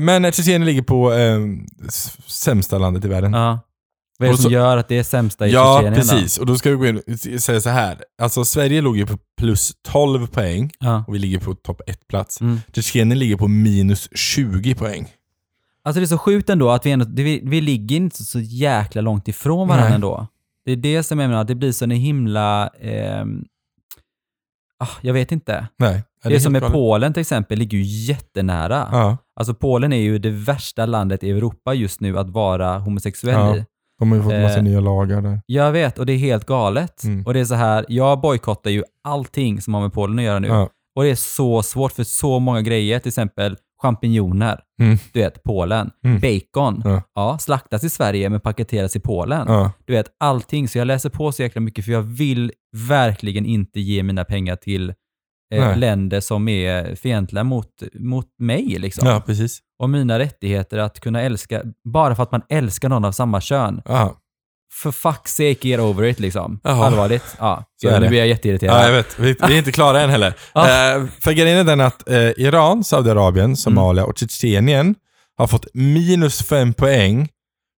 Men 0.00 0.32
Tjetjenien 0.32 0.64
ligger 0.64 0.82
på 0.82 1.12
eh, 1.12 1.38
sämsta 2.26 2.78
landet 2.78 3.04
i 3.04 3.08
världen. 3.08 3.32
Ja. 3.32 3.60
Vad 4.18 4.28
är 4.28 4.32
det 4.32 4.38
som 4.38 4.52
gör 4.52 4.76
att 4.76 4.88
det 4.88 4.98
är 4.98 5.02
sämsta 5.02 5.46
i 5.46 5.52
Ja, 5.52 5.76
Tjetjenien 5.78 5.94
precis. 6.08 6.38
Och 6.38 6.46
då 6.46 6.56
ska 6.56 6.70
vi 6.70 6.76
gå 6.76 6.86
in 6.86 6.96
och 7.34 7.40
säga 7.42 7.60
så 7.60 7.70
här. 7.70 7.98
Alltså 8.22 8.44
Sverige 8.44 8.80
låg 8.80 8.96
ju 8.96 9.06
på 9.06 9.18
plus 9.38 9.72
12 9.88 10.26
poäng 10.26 10.70
Ja. 10.78 11.04
och 11.08 11.14
vi 11.14 11.18
ligger 11.18 11.38
på 11.38 11.54
topp 11.54 11.80
1 11.86 12.08
plats. 12.08 12.40
Mm. 12.40 12.60
Tjetjenien 12.74 13.18
ligger 13.18 13.36
på 13.36 13.48
minus 13.48 14.08
20 14.14 14.74
poäng. 14.74 15.08
Alltså 15.84 16.00
det 16.00 16.04
är 16.04 16.08
så 16.08 16.18
sjukt 16.18 16.50
ändå 16.50 16.70
att 16.70 16.86
vi, 16.86 16.90
ändå, 16.90 17.04
det- 17.04 17.22
vi, 17.22 17.40
vi 17.44 17.60
ligger 17.60 17.96
inte 17.96 18.24
så 18.24 18.40
jäkla 18.40 19.00
långt 19.02 19.28
ifrån 19.28 19.68
varandra 19.68 19.86
Nej. 19.88 19.94
ändå. 19.94 20.26
Det 20.64 20.72
är 20.72 20.76
det 20.76 21.02
som 21.02 21.18
jag 21.18 21.28
menar, 21.30 21.44
det 21.44 21.54
blir 21.54 21.72
så 21.72 21.84
en 21.84 21.90
himla... 21.90 22.68
ehm, 22.80 23.44
ah, 24.78 24.88
jag 25.00 25.12
vet 25.14 25.32
inte. 25.32 25.68
Nej. 25.78 26.02
Det, 26.24 26.40
som 26.40 26.54
är 26.56 26.60
helt 26.60 26.72
galet. 26.72 26.72
Polen 26.82 27.12
till 27.12 27.20
exempel 27.20 27.58
ligger 27.58 27.78
ju 27.78 27.84
jättenära. 27.84 28.88
Ja, 28.92 29.16
Alltså 29.36 29.54
Polen 29.54 29.92
är 29.92 29.96
ju 30.00 30.18
det 30.18 30.30
värsta 30.30 30.86
landet 30.86 31.24
i 31.24 31.30
Europa 31.30 31.74
just 31.74 32.00
nu 32.00 32.18
att 32.18 32.30
vara 32.30 32.78
homosexuell 32.78 33.34
Ja. 33.34 33.56
i. 33.56 33.64
de 33.98 34.10
har 34.10 34.16
ju 34.18 34.22
fått 34.24 34.32
massa 34.42 34.56
Eh, 34.58 34.62
nya 34.62 34.80
lagar 34.80 35.20
där. 35.22 35.40
Jag 35.46 35.72
vet, 35.72 35.98
och 35.98 36.06
det 36.06 36.12
är 36.12 36.18
helt 36.18 36.46
galet. 36.46 37.04
Mm. 37.04 37.26
Och 37.26 37.34
det 37.34 37.40
är 37.40 37.44
så 37.44 37.54
här, 37.54 37.84
jag 37.88 38.20
bojkottar 38.20 38.70
ju 38.70 38.82
allting 39.04 39.60
som 39.60 39.74
har 39.74 39.80
med 39.80 39.92
Polen 39.92 40.18
att 40.18 40.24
göra 40.24 40.38
nu. 40.38 40.48
Ja. 40.48 40.68
Och 40.96 41.02
det 41.02 41.10
är 41.10 41.14
så 41.14 41.62
svårt 41.62 41.92
för 41.92 42.04
så 42.04 42.38
många 42.38 42.62
grejer, 42.62 42.98
till 42.98 43.08
exempel 43.08 43.56
champinjoner, 43.82 44.60
Mm. 44.82 44.98
du 45.12 45.20
vet, 45.20 45.42
Polen. 45.42 45.90
Mm. 46.04 46.20
Bacon, 46.20 46.82
Ja. 46.84 47.02
ja. 47.14 47.38
slaktas 47.38 47.84
i 47.84 47.90
Sverige 47.90 48.30
men 48.30 48.40
paketeras 48.40 48.96
i 48.96 49.00
Polen. 49.00 49.44
Ja. 49.48 49.72
Du 49.84 49.92
vet, 49.92 50.06
allting. 50.20 50.68
Så 50.68 50.78
jag 50.78 50.86
läser 50.86 51.10
på 51.10 51.32
så 51.32 51.42
jäkla 51.42 51.60
mycket 51.60 51.84
för 51.84 51.92
jag 51.92 52.02
vill 52.02 52.52
verkligen 52.88 53.46
inte 53.46 53.80
ge 53.80 54.02
mina 54.02 54.24
pengar 54.24 54.56
till 54.56 54.92
eh, 55.54 55.76
länder 55.78 56.20
som 56.20 56.48
är 56.48 56.94
fientliga 56.94 57.44
mot, 57.44 57.68
mot 57.94 58.26
mig. 58.38 58.64
Liksom. 58.78 59.08
ja, 59.08 59.22
precis. 59.26 59.58
Och 59.78 59.90
mina 59.90 60.18
rättigheter 60.18 60.78
att 60.78 61.00
kunna 61.00 61.22
älska, 61.22 61.62
bara 61.84 62.14
för 62.14 62.22
att 62.22 62.32
man 62.32 62.42
älskar 62.48 62.88
någon 62.88 63.04
av 63.04 63.12
samma 63.12 63.40
kön. 63.40 63.82
Ja. 63.84 64.16
For 64.72 64.90
fuck's 64.90 65.26
sake, 65.28 65.68
get 65.68 65.80
over 65.80 66.04
it 66.04 66.20
liksom. 66.20 66.60
Jaha. 66.64 66.86
Allvarligt. 66.86 67.36
Ja, 67.38 67.64
Så 67.82 67.98
nu 68.00 68.08
blir 68.08 68.18
jag 68.18 68.28
jätteirriterad. 68.28 68.76
Ja, 68.80 68.86
jag 68.86 68.92
vet. 68.92 69.18
Vi, 69.18 69.36
vi 69.48 69.54
är 69.54 69.58
inte 69.58 69.72
klara 69.72 70.00
än 70.00 70.10
heller. 70.10 70.34
Ah. 70.52 70.94
Eh, 70.96 71.04
för 71.20 71.32
grejen 71.32 71.58
är 71.58 71.64
den 71.64 71.80
att 71.80 72.08
eh, 72.08 72.16
Iran, 72.18 72.84
Saudiarabien, 72.84 73.56
Somalia 73.56 74.04
och 74.04 74.18
Tjetjenien 74.18 74.94
har 75.38 75.46
fått 75.46 75.66
minus 75.74 76.42
fem 76.42 76.72
poäng. 76.74 77.28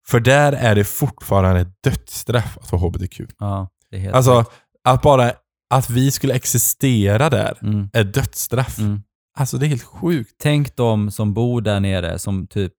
För 0.08 0.20
där 0.20 0.52
är 0.52 0.74
det 0.74 0.84
fortfarande 0.84 1.66
dödsstraff 1.84 2.58
att 2.60 2.72
vara 2.72 2.82
HBTQ. 2.82 3.20
Ja, 3.38 3.68
Alltså, 4.12 4.38
rätt. 4.38 4.46
att 4.84 5.02
bara 5.02 5.32
att 5.74 5.90
vi 5.90 6.10
skulle 6.10 6.34
existera 6.34 7.30
där 7.30 7.58
Mm, 7.62 7.88
är 7.92 8.04
dödsstraff. 8.04 8.78
mm. 8.78 9.02
Alltså 9.38 9.58
det 9.58 9.66
är 9.66 9.68
helt 9.68 9.82
sjukt. 9.82 10.34
Tänk 10.42 10.76
de 10.76 11.10
som 11.10 11.34
bor 11.34 11.60
där 11.60 11.80
nere 11.80 12.18
som 12.18 12.46
typ 12.46 12.72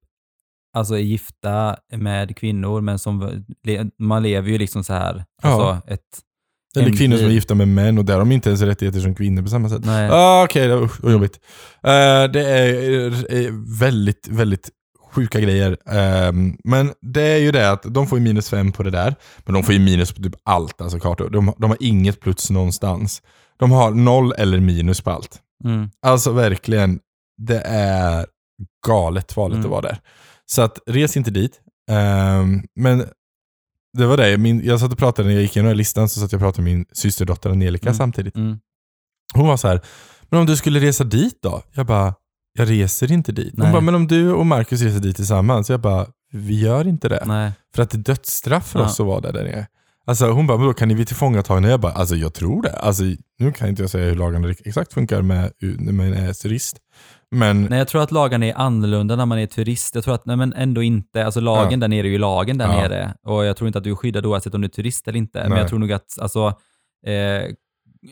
alltså 0.78 0.94
är 0.96 1.00
gifta 1.00 1.78
med 1.96 2.38
kvinnor, 2.38 2.82
men 2.82 3.00
som 3.00 3.44
man 4.00 4.24
lever 4.24 4.50
ju 4.50 4.58
liksom 4.58 4.84
så 4.84 4.94
här. 4.94 5.26
Alltså 5.44 5.82
ett... 5.88 6.02
Eller 6.78 6.98
kvinnor 6.98 7.18
som 7.18 7.26
är 7.26 7.30
gifta 7.32 7.56
med 7.56 7.68
män 7.68 7.98
och 7.98 8.06
där 8.06 8.14
har 8.14 8.20
de 8.20 8.32
inte 8.32 8.50
ens 8.50 8.62
rättigheter 8.62 9.00
som 9.00 9.16
kvinnor 9.16 9.42
på 9.44 9.48
samma 9.50 9.70
sätt. 9.70 9.86
Nej. 9.86 10.10
Ah, 10.12 10.44
Okej, 10.44 10.68
det 10.68 10.76
usch, 10.76 11.04
vad 11.04 11.12
jobbigt. 11.12 11.40
Eh, 11.84 12.24
det 12.34 12.46
är 12.50 13.34
eh, 13.36 13.52
väldigt, 13.80 14.28
väldigt 14.28 14.70
sjuka 15.12 15.40
grejer. 15.40 15.78
Ehm, 15.86 16.58
men 16.64 16.94
det 17.02 17.22
är 17.22 17.38
ju 17.38 17.52
det 17.52 17.72
att 17.72 17.84
de 17.84 18.08
får 18.08 18.18
ju 18.18 18.24
minus 18.24 18.50
fem 18.50 18.72
på 18.72 18.84
det 18.84 18.92
där. 18.92 19.16
Men 19.46 19.54
de 19.54 19.64
får 19.64 19.74
ju 19.74 19.80
minus 19.80 20.12
på 20.12 20.22
typ 20.24 20.36
allt, 20.44 20.82
alltså 20.82 21.00
kartor. 21.00 21.30
De, 21.30 21.54
de 21.58 21.70
har 21.70 21.78
inget 21.80 22.20
plus 22.20 22.50
någonstans. 22.50 23.22
De 23.58 23.72
har 23.72 23.92
noll 23.92 24.34
eller 24.38 24.60
minus 24.60 25.02
på 25.02 25.12
allt. 25.12 25.40
Mm, 25.66 25.90
Alltså 26.06 26.32
verkligen, 26.32 27.00
det 27.38 27.62
är 27.66 28.26
galet 28.88 29.32
farligt 29.32 29.56
Mm. 29.56 29.66
att 29.66 29.72
vara 29.72 29.82
där. 29.82 30.00
Så 30.46 30.62
att 30.62 30.80
res 30.88 31.18
inte 31.18 31.32
dit. 31.32 31.62
Ehm, 31.92 32.62
men 32.76 33.06
det 33.98 34.06
var 34.06 34.18
det, 34.18 34.38
min, 34.38 34.66
jag 34.66 34.80
satt 34.80 34.92
och 34.92 34.98
pratade 34.98 35.28
när 35.28 35.36
jag 35.36 35.42
gick 35.42 35.56
igenom 35.58 35.76
listan, 35.76 36.10
så 36.10 36.20
satt 36.20 36.32
jag 36.32 36.40
och 36.40 36.44
pratade 36.44 36.64
med 36.64 36.74
min 36.74 36.86
systerdotter 36.94 37.50
Angelica 37.50 37.88
Mm. 37.90 37.98
samtidigt. 37.98 38.36
mm. 38.36 38.60
Hon 39.34 39.48
var 39.48 39.58
så 39.58 39.68
här, 39.68 39.82
men 40.30 40.40
om 40.40 40.46
du 40.46 40.56
skulle 40.58 40.80
resa 40.80 41.04
dit 41.04 41.38
då? 41.42 41.62
Jag 41.74 41.86
bara, 41.86 42.14
jag 42.54 42.70
reser 42.70 43.12
inte 43.12 43.32
dit. 43.32 43.54
Hon 43.56 43.64
Nej. 43.64 43.72
bara, 43.72 43.82
men 43.82 43.96
om 43.96 44.08
du 44.08 44.32
och 44.32 44.46
Marcus 44.46 44.82
reser 44.82 45.00
dit 45.00 45.16
tillsammans? 45.16 45.70
Jag 45.70 45.80
bara, 45.82 46.06
vi 46.32 46.60
gör 46.62 46.88
inte 46.88 47.10
det. 47.10 47.24
Nej. 47.26 47.52
För 47.76 47.84
att 47.84 47.90
det 47.90 47.98
är 47.98 48.00
dödsstraff 48.00 48.68
för 48.70 48.80
Ja. 48.80 48.86
oss 48.86 49.00
att 49.00 49.06
vara 49.06 49.20
där, 49.22 49.34
där 49.34 49.44
nere. 49.44 49.68
Alltså 50.06 50.30
hon 50.32 50.48
bara, 50.48 50.58
men 50.58 50.68
då 50.68 50.74
kan 50.74 50.88
ni 50.88 50.96
bli 50.96 51.06
tillfångatagna? 51.06 51.70
Jag 51.70 51.80
bara, 51.80 51.92
alltså 51.92 52.16
jag 52.16 52.34
tror 52.34 52.62
det. 52.62 52.72
Alltså 52.72 53.04
nu 53.40 53.52
kan 53.52 53.70
inte 53.70 53.84
jag 53.84 53.90
säga 53.90 54.06
hur 54.10 54.16
lagarna 54.16 54.50
exakt 54.66 54.94
funkar 54.94 55.22
med, 55.22 55.52
när 55.62 55.94
man 55.94 56.14
är 56.14 56.34
turist. 56.34 56.78
Men 57.32 57.64
Nej, 57.64 57.80
jag 57.80 57.88
tror 57.88 58.02
att 58.04 58.12
lagarna 58.12 58.46
är 58.46 58.54
annorlunda 58.58 59.16
när 59.16 59.26
man 59.26 59.40
är 59.40 59.46
turist. 59.46 59.96
Jag 59.96 60.04
tror 60.04 60.16
att, 60.16 60.26
nej 60.26 60.36
men 60.38 60.54
ändå 60.54 60.84
inte, 60.84 61.26
alltså 61.26 61.40
lagen 61.40 61.72
Ja. 61.72 61.78
där 61.78 61.88
nere 61.88 62.08
är 62.08 62.12
ju 62.12 62.18
lagen 62.18 62.58
där 62.58 62.66
Ja. 62.68 62.82
nere. 62.82 63.14
Och 63.24 63.46
jag 63.46 63.58
tror 63.58 63.68
inte 63.68 63.78
att 63.78 63.84
du 63.84 63.92
är 63.92 63.96
skyddad 63.96 64.26
oavsett 64.26 64.54
om 64.54 64.62
du 64.62 64.66
är 64.66 64.70
turist 64.70 65.08
eller 65.08 65.18
inte. 65.18 65.40
Men 65.42 65.50
Nej. 65.50 65.60
jag 65.60 65.68
tror 65.70 65.80
nog 65.80 65.92
att, 65.92 66.20
alltså, 66.20 66.48
eh, 67.06 67.44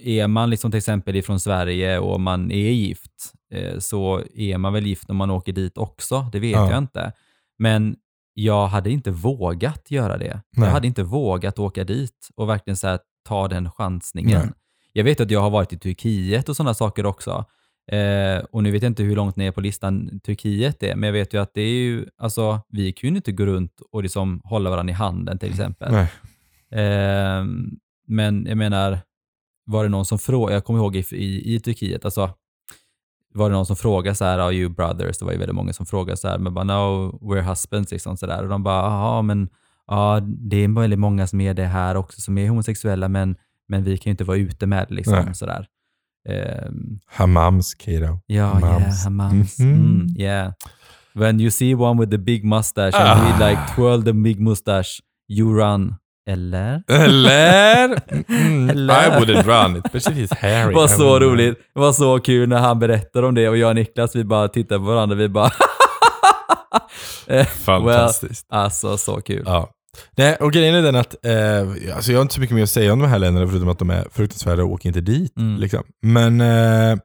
är 0.04 0.28
man 0.28 0.50
liksom 0.50 0.72
till 0.72 0.78
exempel 0.78 1.16
ifrån 1.16 1.40
Sverige 1.40 2.00
och 2.00 2.22
man 2.22 2.52
är 2.52 2.72
gift, 2.72 3.34
så 3.80 4.22
är 4.34 4.58
man 4.58 4.74
väl 4.74 4.86
gift 4.88 5.08
när 5.08 5.16
man 5.16 5.30
åker 5.32 5.52
dit 5.54 5.78
också. 5.78 6.30
Det 6.32 6.40
vet 6.40 6.52
Ja. 6.52 6.70
jag 6.72 6.78
inte. 6.78 7.12
Men 7.60 7.96
jag 8.34 8.68
hade 8.68 8.90
inte 8.92 9.12
vågat 9.12 9.92
göra 9.92 10.18
det. 10.18 10.42
Nej. 10.58 10.66
Jag 10.68 10.74
hade 10.74 10.88
inte 10.88 11.04
vågat 11.04 11.60
åka 11.60 11.84
dit 11.84 12.30
och 12.36 12.50
verkligen 12.50 12.78
så 12.78 12.88
här, 12.88 13.00
ta 13.28 13.48
den 13.48 13.72
chansningen. 13.72 14.40
Nej. 14.42 14.50
Jag 14.94 15.04
vet 15.04 15.20
att 15.22 15.32
jag 15.32 15.42
har 15.42 15.50
varit 15.50 15.74
i 15.74 15.78
Turkiet 15.80 16.50
och 16.50 16.56
sådana 16.56 16.74
saker 16.74 17.06
också. 17.06 17.46
Eh, 17.92 18.38
och 18.52 18.64
nu 18.64 18.72
vet 18.72 18.82
jag 18.82 18.90
inte 18.90 19.04
hur 19.04 19.16
långt 19.16 19.36
ner 19.36 19.52
på 19.52 19.62
listan 19.62 20.20
Turkiet 20.20 20.84
är, 20.84 20.96
men 20.96 21.08
jag 21.08 21.14
vet 21.14 21.34
ju 21.34 21.42
att 21.42 21.54
det 21.54 21.62
är 21.62 21.74
ju, 21.80 22.06
alltså 22.18 22.60
vi 22.70 22.94
kunde 22.94 23.18
inte 23.18 23.32
gå 23.32 23.46
runt 23.46 23.82
och 23.92 24.04
liksom 24.04 24.42
hålla 24.44 24.70
varandra 24.70 24.92
i 24.92 24.96
handen 24.96 25.40
till 25.40 25.50
exempel. 25.50 25.94
Eh, 26.72 27.46
men 28.08 28.46
jag 28.46 28.58
menar, 28.58 29.00
var 29.66 29.84
det 29.84 29.90
någon 29.90 30.06
som 30.06 30.20
frågade, 30.20 30.54
jag 30.54 30.66
kommer 30.66 30.80
ihåg 30.80 30.96
i, 30.96 31.00
i, 31.12 31.56
i 31.56 31.60
Turkiet, 31.60 32.06
alltså 32.06 32.30
var 33.38 33.50
det 33.50 33.56
någon 33.56 33.66
som 33.66 33.76
frågade 33.76 34.16
så 34.16 34.26
här, 34.26 34.40
are 34.40 34.54
you 34.54 34.70
brothers? 34.70 35.18
Det 35.18 35.26
var 35.26 35.32
ju 35.32 35.38
väldigt 35.38 35.56
många 35.56 35.74
som 35.74 35.86
frågade 35.86 36.18
så 36.18 36.28
här, 36.28 36.38
men 36.38 36.54
bara 36.54 36.64
no, 36.64 37.12
we're 37.22 37.42
husbands 37.42 37.92
liksom 37.92 38.18
så 38.18 38.26
där. 38.26 38.44
Och 38.44 38.50
de 38.50 38.64
bara, 38.64 38.82
jaha, 38.90 39.22
men 39.22 39.50
ja, 39.88 40.20
det 40.24 40.64
är 40.64 40.80
väldigt 40.80 41.00
många 41.00 41.28
som 41.28 41.42
är 41.42 41.54
det 41.54 41.66
här 41.66 41.96
också, 41.96 42.22
som 42.22 42.38
är 42.38 42.50
homosexuella, 42.50 43.08
men, 43.08 43.36
men 43.68 43.84
vi 43.84 43.98
kan 43.98 44.10
ju 44.10 44.12
inte 44.12 44.24
vara 44.24 44.38
ute 44.38 44.66
med 44.68 44.86
det 44.90 44.96
liksom 44.96 45.34
så 45.34 45.46
där. 45.46 45.68
Ehm, 46.30 47.00
Hammams, 47.06 47.74
Kato. 47.76 47.96
Ja, 47.96 48.20
yeah, 48.36 48.54
Hammams. 48.54 49.04
hammams. 49.04 49.60
Mhm. 49.60 49.74
Mm, 49.74 50.08
yeah. 50.18 50.52
When 51.14 51.40
you 51.40 51.52
see 51.52 51.76
one 51.76 52.00
with 52.02 52.12
the 52.12 52.18
big 52.18 52.44
mustache 52.46 52.98
and 52.98 53.22
Ah. 53.22 53.38
we 53.40 53.50
like 53.50 53.62
twirl 53.76 54.04
the 54.04 54.14
big 54.14 54.40
mustache, 54.40 54.90
you 55.30 55.58
run. 55.58 55.96
Eller? 56.28 56.84
Eller? 56.88 58.00
Mm, 58.30 58.70
Eller? 58.70 58.94
I 58.94 59.20
wouldn't 59.20 59.44
run 59.46 59.76
it, 59.78 59.84
but 59.92 60.02
she's 60.02 60.36
hairy. 60.40 60.70
Det 60.70 60.76
var 60.76 60.88
så 60.88 61.20
roligt. 61.20 61.58
Det 61.74 61.80
var 61.80 61.94
så 61.94 62.20
kul 62.20 62.50
när 62.50 62.58
han 62.58 62.80
berättade 62.80 63.28
om 63.28 63.36
det 63.36 63.50
och 63.50 63.58
jag 63.58 63.70
och 63.70 63.76
Niklas, 63.76 64.16
vi 64.16 64.24
bara 64.24 64.48
tittade 64.48 64.80
på 64.80 64.86
varandra, 64.86 65.16
vi 65.16 65.30
bara 65.30 65.52
Fantastiskt. 67.46 68.46
Alltså 68.50 68.98
så 68.98 69.22
kul. 69.22 69.44
Ja. 69.46 69.72
Nej, 70.18 70.36
och 70.36 70.52
grejen 70.54 70.76
är 70.76 70.82
den 70.82 70.96
att, 70.96 71.26
eh, 71.26 71.96
alltså 71.96 72.12
jag 72.12 72.18
har 72.20 72.22
inte 72.22 72.34
så 72.34 72.42
mycket 72.42 72.56
mer 72.56 72.64
att 72.64 72.70
säga 72.70 72.94
om 72.94 73.00
de 73.00 73.08
här 73.08 73.20
länderna 73.20 73.48
förutom 73.48 73.70
att 73.70 73.80
de 73.80 73.90
är 73.90 74.08
fruktansvärda 74.12 74.64
och 74.64 74.72
åker 74.72 74.90
inte 74.90 75.02
dit. 75.02 75.38
Mm. 75.38 75.60
Liksom. 75.60 75.84
Men, 76.02 76.42
eh, 76.42 76.98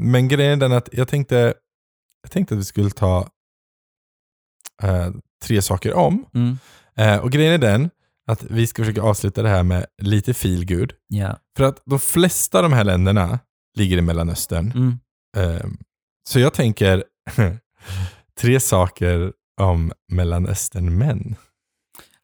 men 0.00 0.28
grejen 0.28 0.52
är 0.52 0.56
den 0.56 0.72
att 0.72 0.88
jag 0.92 1.08
tänkte, 1.08 1.54
jag 2.22 2.30
tänkte 2.30 2.54
att 2.54 2.60
vi 2.60 2.64
skulle 2.64 2.90
ta 2.90 3.28
eh, 4.82 5.08
tre 5.44 5.62
saker 5.62 5.94
om. 5.94 6.24
Mm. 6.34 6.58
Eh, 6.96 7.16
och 7.18 7.30
grejen 7.30 7.52
är 7.52 7.58
den 7.58 7.90
att 8.28 8.42
vi 8.42 8.66
ska 8.66 8.82
försöka 8.82 9.02
avsluta 9.02 9.42
det 9.42 9.48
här 9.48 9.62
med 9.62 9.86
lite 10.02 10.34
feel 10.34 10.66
good. 10.66 10.92
Ja. 11.08 11.38
För 11.56 11.64
att 11.64 11.82
de 11.86 11.98
flesta 11.98 12.58
av 12.58 12.62
de 12.62 12.72
här 12.72 12.84
länderna 12.84 13.38
ligger 13.78 13.98
i 13.98 14.02
Mellanöstern. 14.02 14.72
Mm. 14.72 14.98
Eh, 15.36 15.66
så 16.28 16.40
jag 16.40 16.54
tänker 16.54 17.04
tre 18.40 18.60
saker 18.60 19.32
om 19.60 19.92
Mellanöstern-män. 20.12 21.36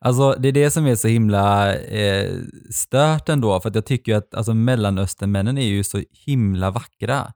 Alltså 0.01 0.33
det 0.39 0.49
är 0.49 0.53
det 0.53 0.71
som 0.71 0.87
är 0.87 0.95
så 0.95 1.09
himla 1.09 1.75
eh, 1.77 2.37
stört 2.71 3.29
ändå, 3.29 3.61
för 3.61 3.69
att 3.69 3.75
jag 3.75 3.87
tycker 3.87 4.15
att 4.15 4.35
alltså, 4.35 4.55
Mellanösternmännen 4.55 5.59
är 5.59 5.67
ju 5.67 5.85
så 5.85 6.03
himla 6.11 6.71
vackra. 6.71 7.33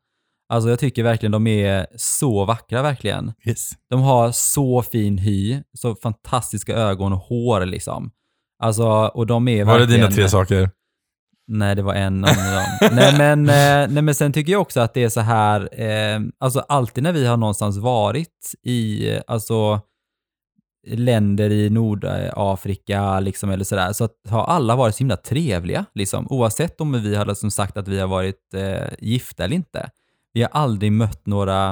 Alltså 0.52 0.70
jag 0.70 0.78
tycker 0.78 1.02
verkligen 1.02 1.32
de 1.32 1.46
är 1.46 1.86
så 1.96 2.44
vackra 2.44 2.82
verkligen. 2.82 3.32
Yes. 3.44 3.70
De 3.90 4.00
har 4.00 4.32
så 4.32 4.82
fin 4.82 5.18
hy, 5.18 5.62
så 5.72 5.94
fantastiska 5.94 6.74
ögon 6.74 7.12
och 7.12 7.18
hår 7.18 7.66
liksom. 7.66 8.10
Alltså, 8.58 8.86
och 8.88 9.26
de 9.26 9.48
är 9.48 9.64
Var 9.64 9.78
det 9.78 9.86
dina 9.86 10.10
tre 10.10 10.28
saker? 10.28 10.70
Nej, 11.50 11.76
det 11.76 11.82
var 11.82 11.94
en 11.94 12.24
av 12.24 12.30
dem. 12.30 12.64
nej, 12.96 13.18
men, 13.18 13.40
eh, 13.48 13.94
nej, 13.94 14.02
men 14.02 14.14
sen 14.14 14.32
tycker 14.32 14.52
jag 14.52 14.60
också 14.60 14.80
att 14.80 14.94
det 14.94 15.04
är 15.04 15.08
så 15.08 15.20
här, 15.20 15.80
eh, 15.80 16.20
alltså 16.38 16.60
alltid 16.60 17.02
när 17.02 17.12
vi 17.12 17.26
har 17.26 17.36
någonstans 17.36 17.76
varit 17.76 18.54
i, 18.62 19.10
eh, 19.14 19.20
alltså 19.26 19.80
länder 20.86 21.50
i 21.50 21.70
Nordafrika 21.70 23.20
liksom 23.20 23.50
eller 23.50 23.64
sådär, 23.64 23.92
så 23.92 24.04
att, 24.04 24.12
har 24.28 24.44
alla 24.44 24.76
varit 24.76 24.94
så 24.94 24.98
himla 24.98 25.16
trevliga 25.16 25.84
liksom, 25.94 26.26
oavsett 26.30 26.80
om 26.80 27.02
vi 27.02 27.14
har 27.14 27.26
liksom 27.26 27.50
sagt 27.50 27.76
att 27.76 27.88
vi 27.88 27.98
har 27.98 28.08
varit 28.08 28.54
eh, 28.54 28.88
gifta 28.98 29.44
eller 29.44 29.56
inte. 29.56 29.90
Vi 30.32 30.42
har 30.42 30.50
aldrig 30.52 30.92
mött 30.92 31.26
några, 31.26 31.70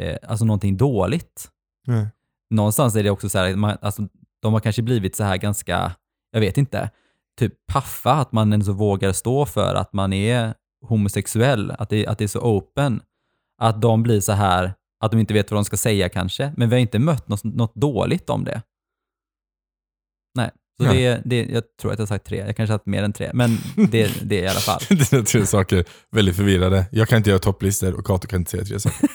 eh, 0.00 0.16
alltså 0.28 0.44
någonting 0.44 0.76
dåligt 0.76 1.48
Nej. 1.86 2.06
någonstans 2.50 2.96
är 2.96 3.02
det 3.02 3.10
också 3.10 3.28
så 3.28 3.38
här, 3.38 3.56
man, 3.56 3.76
alltså, 3.80 4.02
de 4.42 4.52
har 4.52 4.60
kanske 4.60 4.82
blivit 4.82 5.16
så 5.16 5.24
här 5.24 5.36
ganska, 5.36 5.92
jag 6.30 6.40
vet 6.40 6.58
inte, 6.58 6.90
typ 7.38 7.52
paffa, 7.72 8.12
att 8.12 8.32
man 8.32 8.52
ändå 8.52 8.72
vågar 8.72 9.12
stå 9.12 9.46
för 9.46 9.74
att 9.74 9.92
man 9.92 10.12
är 10.12 10.54
homosexuell, 10.86 11.70
att 11.70 11.88
det, 11.88 12.06
att 12.06 12.18
det 12.18 12.24
är 12.24 12.28
så 12.28 12.40
open. 12.40 13.02
Att 13.62 13.82
de 13.82 14.02
blir 14.02 14.20
så 14.20 14.32
här, 14.32 14.74
att 15.04 15.10
de 15.10 15.20
inte 15.20 15.34
vet 15.34 15.50
vad 15.50 15.58
de 15.58 15.64
ska 15.64 15.76
säga 15.76 16.08
kanske, 16.08 16.52
men 16.56 16.68
vi 16.68 16.74
har 16.74 16.80
inte 16.80 16.98
mött 16.98 17.28
något, 17.28 17.44
något 17.44 17.74
dåligt 17.74 18.30
om 18.30 18.44
det. 18.44 18.62
Nej, 20.34 20.50
så 20.80 20.84
Nej. 20.84 21.02
det, 21.02 21.22
det, 21.24 21.44
jag 21.44 21.62
tror 21.80 21.92
att 21.92 21.98
jag 21.98 22.02
har 22.02 22.06
sagt 22.06 22.26
tre, 22.26 22.38
jag 22.38 22.56
kanske 22.56 22.72
har 22.72 22.78
sagt 22.78 22.86
mer 22.86 23.02
än 23.02 23.12
tre, 23.12 23.30
men 23.34 23.58
det, 23.90 24.22
det 24.22 24.38
är 24.40 24.44
i 24.44 24.48
alla 24.48 24.60
fall. 24.60 24.80
Dina 25.10 25.24
tre 25.24 25.46
saker, 25.46 25.84
väldigt 26.10 26.36
förvirrade. 26.36 26.86
Jag 26.92 27.08
kan 27.08 27.18
inte 27.18 27.30
göra 27.30 27.40
topplistor 27.40 27.94
och 27.94 28.06
Kato 28.06 28.28
kan 28.28 28.38
inte 28.40 28.50
säga 28.50 28.64
tre 28.64 28.80
saker. 28.80 29.08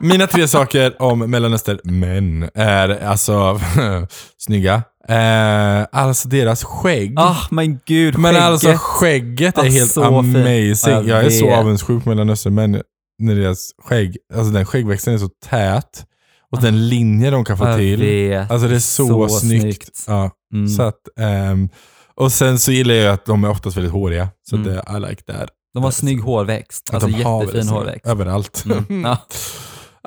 Mina 0.00 0.26
tre 0.26 0.48
saker 0.48 1.02
om 1.02 1.18
Mellanöstern 1.18 1.78
män 1.84 2.50
är 2.54 3.04
alltså 3.04 3.60
snygga. 4.38 4.82
Eh, 5.08 5.86
alltså 5.92 6.28
deras 6.28 6.64
skägg. 6.64 7.14
Ah, 7.18 7.36
men 7.50 7.78
gud, 7.86 8.18
Men 8.18 8.32
skägget. 8.34 8.42
alltså 8.48 8.72
skägget 8.76 9.58
är 9.58 9.62
Ah, 9.62 9.64
helt 9.64 9.92
så 9.92 10.04
amazing. 10.04 10.92
Jag 10.94 11.06
Jag 11.08 11.24
är 11.24 11.30
så 11.30 11.50
avundsjuk 11.54 12.04
på 12.04 12.08
Mellanöstern 12.08 12.54
män 12.54 12.82
när 13.18 13.34
deras 13.34 13.70
skägg, 13.84 14.16
alltså 14.34 14.52
den 14.52 14.66
skäggväxten 14.66 15.14
är 15.14 15.18
så 15.18 15.28
tät. 15.50 16.04
Och 16.52 16.60
den 16.60 16.88
linje 16.88 17.30
de 17.30 17.44
kan 17.44 17.58
få 17.58 17.74
till. 17.76 18.00
vet. 18.00 18.50
Alltså 18.50 18.68
det 18.68 18.74
är 18.74 18.78
så, 18.78 19.28
snyggt. 19.28 20.04
Ja, 20.06 20.30
Mm. 20.54 20.68
så 20.68 20.82
att, 20.82 20.96
ehm, 21.20 21.68
och 22.14 22.32
sen 22.32 22.58
så 22.58 22.72
gillar 22.72 22.94
jag 22.94 23.14
att 23.14 23.24
de 23.26 23.44
är 23.44 23.50
oftast 23.50 23.76
väldigt 23.76 23.92
håriga. 23.92 24.28
Så 24.50 24.56
Mm. 24.56 24.68
det, 24.68 24.96
I 24.96 25.10
like 25.10 25.22
that. 25.22 25.48
De 25.74 25.82
har 25.84 25.90
snygg 25.90 26.20
hårväxt, 26.20 26.90
alltså 26.94 27.08
jättefin 27.08 27.68
hårväxt. 27.68 28.06
Överallt. 28.06 28.64
Mm. 28.88 29.02
Ja. 29.04 29.18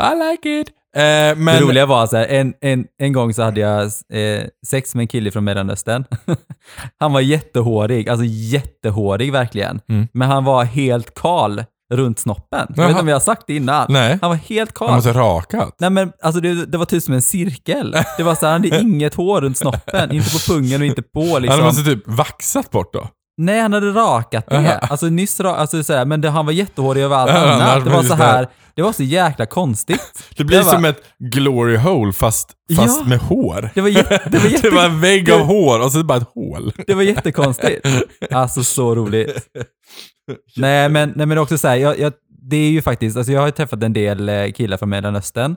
I 0.01 0.32
like 0.32 0.60
it. 0.60 0.67
Eh, 0.95 1.01
men, 1.38 1.45
Det 1.45 1.62
roliga 1.62 1.86
var 1.86 2.08
så 2.08 2.17
här, 2.17 2.25
en, 2.25 2.53
en, 2.62 2.86
en 2.99 3.13
gång 3.13 3.34
så 3.34 3.43
hade 3.43 3.60
jag 3.60 3.84
eh, 3.84 4.43
sex 4.67 4.95
med 4.95 5.03
en 5.03 5.08
kille 5.08 5.32
från 5.32 5.43
Mellanöstern. 5.43 6.06
han 6.99 7.13
var 7.13 7.21
jättehårig, 7.21 8.10
alltså 8.10 8.25
jättehårig 8.25 9.32
verkligen. 9.32 9.82
Mm. 9.89 10.08
Men 10.13 10.29
han 10.29 10.43
var 10.43 10.63
helt 10.63 11.13
kal 11.13 11.63
runt 11.93 12.19
snoppen. 12.19 12.67
Jag 12.75 12.84
vet 12.84 12.89
inte 12.89 13.01
om 13.01 13.08
jag 13.08 13.15
har 13.15 13.19
sagt 13.19 13.43
det 13.47 13.56
innan. 13.56 13.86
Nej. 13.89 14.17
Han 14.21 14.29
var 14.29 14.38
helt 14.38 14.73
kal. 14.73 14.95
måste 14.95 15.13
rakat. 15.13 15.75
Nej 15.79 15.89
men 15.89 16.12
alltså 16.21 16.41
det, 16.41 16.65
det 16.65 16.77
var 16.77 16.86
typ 16.86 17.03
som 17.03 17.13
en 17.13 17.21
cirkel. 17.21 17.95
Det 18.17 18.23
var 18.23 18.36
så 18.36 18.45
här, 18.45 18.53
han 18.53 18.63
hade 18.63 18.82
inget 18.82 19.13
hår 19.13 19.41
runt 19.41 19.58
snoppen, 19.58 20.12
inte 20.12 20.29
på 20.32 20.53
pungen 20.53 20.82
och 20.82 20.88
inte 20.88 21.01
på 21.01 21.39
liksom. 21.39 21.60
Han 21.60 21.67
måste 21.67 21.84
typ 21.84 22.08
vaxat 22.08 22.71
bort 22.71 22.93
då. 22.93 23.08
Nej, 23.38 23.60
han 23.62 23.74
hade 23.74 23.91
rakat 23.91 24.46
det. 24.50 24.56
Jaha. 24.56 24.78
Alltså 24.78 25.06
nyss 25.06 25.39
alltså, 25.39 26.06
men 26.06 26.22
det, 26.22 26.30
han 26.30 26.46
var 26.46 26.54
jättehårig 26.54 27.04
över 27.04 27.15
allt 27.15 27.32
Ja, 27.32 27.52
annat. 27.54 27.84
Det 27.86 27.89
var 27.91 28.04
så 28.04 28.15
det 28.15 28.24
här, 28.24 28.48
det 28.76 28.82
var 28.82 28.91
så 28.91 29.04
jäkla 29.04 29.46
konstigt. 29.46 30.30
Det 30.38 30.43
blir 30.43 30.58
Det 30.58 30.63
var- 30.63 30.72
som 30.72 30.86
ett 30.86 31.02
glory 31.19 31.78
hole 31.78 32.13
fast, 32.13 32.52
fast 32.78 33.00
Ja. 33.04 33.10
med 33.10 33.19
hår. 33.19 33.69
Det 33.74 33.82
var, 33.82 33.89
jätte, 33.89 34.22
det 34.32 34.38
var, 34.38 34.46
jätte, 34.50 34.62
Det 34.69 34.76
var 34.76 34.86
en 34.86 35.02
vägg 35.02 35.32
av 35.32 35.39
hår 35.39 35.80
och 35.84 35.91
så 35.91 35.98
det 35.98 36.04
bara 36.04 36.17
ett 36.17 36.28
hål. 36.36 36.74
Det 36.88 36.93
var 36.93 37.04
jättekonstigt. 37.04 37.88
Alltså 38.32 38.63
så 38.63 38.96
roligt. 38.96 39.48
Nej 40.58 40.89
men, 40.89 41.13
nej, 41.15 41.26
men 41.26 41.38
också 41.38 41.58
så 41.58 41.67
här, 41.67 41.76
jag, 41.76 42.00
jag, 42.00 42.13
det 42.50 42.58
är 42.58 42.69
ju 42.69 42.82
faktiskt, 42.82 43.17
alltså 43.17 43.32
jag 43.34 43.39
har 43.39 43.48
ju 43.48 43.52
träffat 43.52 43.84
en 43.84 43.93
del 43.93 44.30
eh, 44.30 44.52
killar 44.52 44.78
från 44.78 44.89
Mellanöstern. 44.89 45.56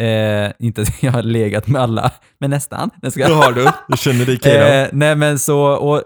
Eh, 0.00 0.52
inte 0.58 0.82
att 0.82 1.02
jag 1.02 1.12
har 1.12 1.22
legat 1.22 1.66
med 1.68 1.82
alla, 1.82 2.10
men 2.40 2.50
nästan. 2.50 2.90
Jag- 3.14 3.28
har 3.28 3.52
du. 3.52 3.68
Jag 3.88 3.98
känner 3.98 4.24
dig 4.26 4.38
Eh, 4.82 4.88
nej 4.92 5.14
men 5.16 5.38
så, 5.38 5.60
och 5.60 6.02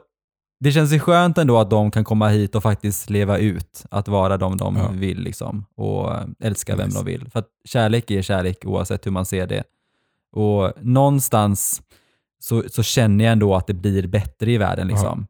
det 0.60 0.72
känns 0.72 0.92
ju 0.92 0.98
skönt 0.98 1.38
ändå 1.38 1.58
att 1.58 1.70
de 1.70 1.90
kan 1.90 2.04
komma 2.04 2.28
hit 2.28 2.54
och 2.54 2.62
faktiskt 2.62 3.10
leva 3.10 3.38
ut, 3.38 3.84
att 3.90 4.08
vara 4.08 4.36
de 4.36 4.56
de 4.56 4.76
Ja. 4.76 4.88
vill 4.92 5.20
liksom, 5.20 5.64
och 5.76 6.10
älska 6.40 6.76
vem 6.76 6.86
Nice. 6.86 6.98
de 6.98 7.04
vill. 7.04 7.30
För 7.30 7.38
att 7.38 7.48
kärlek 7.64 8.10
är 8.10 8.22
kärlek 8.22 8.58
oavsett 8.66 9.06
hur 9.06 9.10
man 9.10 9.26
ser 9.26 9.46
det. 9.46 9.62
Och 10.32 10.72
någonstans 10.80 11.82
så, 12.42 12.62
så 12.70 12.82
känner 12.82 13.24
jag 13.24 13.32
ändå 13.32 13.54
att 13.56 13.66
det 13.66 13.74
blir 13.74 14.06
bättre 14.06 14.50
i 14.52 14.58
världen 14.58 14.88
liksom. 14.88 15.26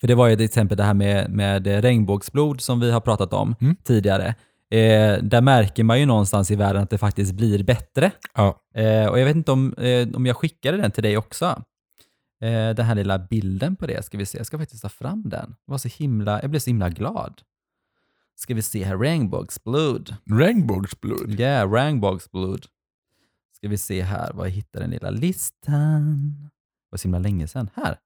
För 0.00 0.06
det 0.08 0.14
var 0.14 0.28
ju 0.28 0.36
till 0.36 0.44
exempel 0.44 0.76
det 0.76 0.84
här 0.84 0.94
med, 0.94 1.30
med 1.30 1.66
regnbågsblod 1.66 2.60
som 2.60 2.80
vi 2.80 2.90
har 2.90 3.00
pratat 3.00 3.32
om 3.32 3.54
Mm. 3.60 3.76
tidigare. 3.84 4.34
Eh, 4.72 5.18
där 5.22 5.40
märker 5.40 5.84
man 5.84 6.00
ju 6.00 6.06
någonstans 6.06 6.50
i 6.50 6.56
världen 6.56 6.82
att 6.82 6.90
det 6.90 6.98
faktiskt 6.98 7.32
blir 7.34 7.62
bättre. 7.64 8.10
Ja. 8.34 8.56
Eh, 8.74 9.06
och 9.06 9.18
jag 9.20 9.24
vet 9.24 9.36
inte 9.36 9.52
om, 9.52 9.74
eh, 9.74 10.08
om 10.14 10.26
jag 10.26 10.36
skickade 10.36 10.76
den 10.76 10.90
till 10.90 11.02
dig 11.02 11.16
också. 11.18 11.62
Eh, 12.40 12.74
den 12.74 12.86
här 12.86 12.94
lilla 12.94 13.18
bilden 13.18 13.76
på 13.76 13.86
det 13.86 14.04
ska 14.04 14.18
vi 14.18 14.26
se. 14.26 14.38
Jag 14.38 14.46
ska 14.46 14.58
faktiskt 14.58 14.82
ta 14.82 14.88
fram 14.88 15.22
den. 15.28 15.50
Det 15.50 15.70
var 15.70 15.78
så 15.78 15.88
himla, 15.88 16.40
jag 16.40 16.50
blev 16.50 16.60
så 16.60 16.70
himla 16.70 16.88
glad. 16.88 17.42
Ska 18.36 18.54
vi 18.54 18.62
se 18.62 18.84
här, 18.84 18.98
regnbågsblod. 18.98 20.16
Regnbågsblod. 20.24 21.40
Yeah, 21.40 21.72
regnbågsblod. 21.72 22.66
Ska 23.56 23.68
vi 23.68 23.78
se 23.78 24.02
här 24.02 24.32
vad 24.32 24.46
jag 24.46 24.52
hittar 24.52 24.80
den 24.80 24.90
lilla 24.90 25.10
listan. 25.10 26.34
Det 26.40 26.90
var 26.90 26.98
så 26.98 27.02
himla 27.02 27.18
länge 27.18 27.48
sedan. 27.48 27.70
Här. 27.74 27.98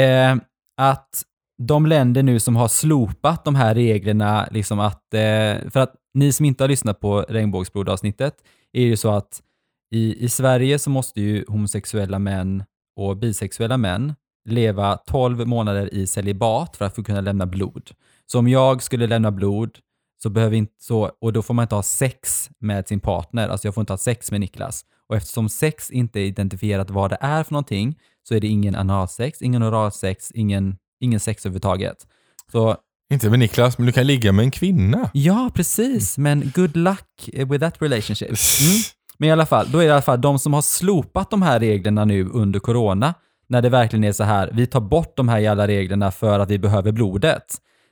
Eh, 0.00 0.36
att 0.76 1.22
de 1.58 1.86
länder 1.86 2.22
nu 2.22 2.40
som 2.40 2.56
har 2.56 2.68
slopat 2.68 3.44
de 3.44 3.54
här 3.54 3.74
reglerna, 3.74 4.48
liksom 4.50 4.80
att, 4.80 5.14
eh, 5.14 5.70
för 5.70 5.78
att 5.78 5.94
ni 6.14 6.32
som 6.32 6.46
inte 6.46 6.64
har 6.64 6.68
lyssnat 6.68 7.00
på 7.00 7.20
regnbågsblodavsnittet, 7.20 8.34
är 8.72 8.82
ju 8.82 8.96
så 8.96 9.10
att 9.10 9.42
i, 9.90 10.24
i 10.24 10.28
Sverige 10.28 10.78
så 10.78 10.90
måste 10.90 11.20
ju 11.20 11.44
homosexuella 11.48 12.18
män 12.18 12.64
och 12.96 13.16
bisexuella 13.16 13.76
män 13.76 14.14
leva 14.44 14.96
12 14.96 15.46
månader 15.46 15.94
i 15.94 16.06
celibat 16.06 16.76
för 16.76 16.84
att 16.84 16.94
få 16.94 17.02
kunna 17.02 17.20
lämna 17.20 17.46
blod. 17.46 17.90
Så 18.26 18.38
om 18.38 18.48
jag 18.48 18.82
skulle 18.82 19.06
lämna 19.06 19.30
blod 19.30 19.78
så 20.22 20.30
behöver 20.30 20.56
inte 20.56 20.72
så, 20.78 21.10
och 21.20 21.32
då 21.32 21.42
får 21.42 21.54
man 21.54 21.62
inte 21.62 21.74
ha 21.74 21.82
sex 21.82 22.50
med 22.60 22.88
sin 22.88 23.00
partner, 23.00 23.48
alltså 23.48 23.66
jag 23.66 23.74
får 23.74 23.82
inte 23.82 23.92
ha 23.92 23.98
sex 23.98 24.30
med 24.30 24.40
Niklas. 24.40 24.84
Och 25.08 25.16
eftersom 25.16 25.48
sex 25.48 25.90
inte 25.90 26.20
är 26.20 26.24
identifierat 26.24 26.90
vad 26.90 27.10
det 27.10 27.18
är 27.20 27.42
för 27.42 27.52
någonting 27.52 27.98
så 28.28 28.34
är 28.34 28.40
det 28.40 28.46
ingen 28.46 28.74
analsex, 28.76 29.42
ingen 29.42 29.62
oralsex, 29.62 30.30
ingen, 30.34 30.76
ingen 31.00 31.20
sex 31.20 31.46
överhuvudtaget. 31.46 32.06
Så 32.52 32.76
Inte 33.12 33.30
med 33.30 33.38
Niklas, 33.38 33.78
men 33.78 33.86
du 33.86 33.92
kan 33.92 34.06
ligga 34.06 34.32
med 34.32 34.42
en 34.42 34.50
kvinna. 34.50 35.10
ja, 35.14 35.50
precis, 35.54 36.18
men 36.18 36.52
good 36.54 36.76
luck 36.76 37.28
with 37.32 37.58
that 37.58 37.82
relationship. 37.82 38.28
Mm. 38.28 38.36
Men 39.18 39.28
i 39.28 39.32
alla 39.32 39.46
fall, 39.46 39.70
då 39.70 39.78
är 39.78 39.82
det 39.82 39.88
i 39.88 39.92
alla 39.92 40.02
fall 40.02 40.20
de 40.20 40.38
som 40.38 40.54
har 40.54 40.62
slopat 40.62 41.30
de 41.30 41.42
här 41.42 41.60
reglerna 41.60 42.04
nu 42.04 42.24
under 42.28 42.60
corona, 42.60 43.14
när 43.48 43.62
det 43.62 43.68
verkligen 43.68 44.04
är 44.04 44.12
så 44.12 44.24
här, 44.24 44.50
vi 44.52 44.66
tar 44.66 44.80
bort 44.80 45.16
de 45.16 45.28
här 45.28 45.38
jävla 45.38 45.66
reglerna 45.66 46.10
för 46.10 46.38
att 46.38 46.50
vi 46.50 46.58
behöver 46.58 46.92
blodet. 46.92 47.44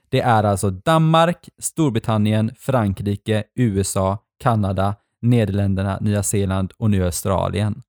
Det 0.09 0.21
är 0.21 0.45
alltså 0.45 0.71
Danmark, 0.71 1.49
Storbritannien, 1.59 2.51
Frankrike, 2.59 3.45
USA, 3.55 4.19
Kanada, 4.43 4.95
Nederländerna, 5.23 5.99
Nya 6.01 6.23
Zeeland 6.23 6.73
och 6.79 6.91
nu 6.91 7.05
Australien. 7.05 7.83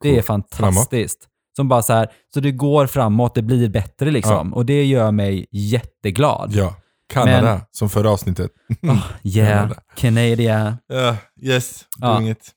Det 0.00 0.18
är 0.18 0.22
fantastiskt. 0.22 1.28
Som 1.56 1.68
bara 1.68 1.82
så 1.82 1.92
här, 1.92 2.08
så 2.34 2.40
det 2.40 2.52
går 2.52 2.86
framåt, 2.86 3.34
det 3.34 3.42
blir 3.42 3.68
bättre 3.68 4.10
liksom. 4.10 4.54
Och 4.54 4.66
det 4.66 4.84
gör 4.84 5.10
mig 5.12 5.46
jätteglad. 5.50 6.52
Ja. 6.52 6.74
Kanada, 7.12 7.60
som 7.70 7.88
förra 7.88 8.10
avsnittet. 8.10 8.50
Oh, 8.82 8.98
yeah, 9.22 9.68
Kanada. 9.68 9.80
Canada. 9.96 10.78
Ja, 10.86 11.16
yes, 11.42 11.84
Ja. 11.98 12.14
doing 12.14 12.30
it. 12.30 12.52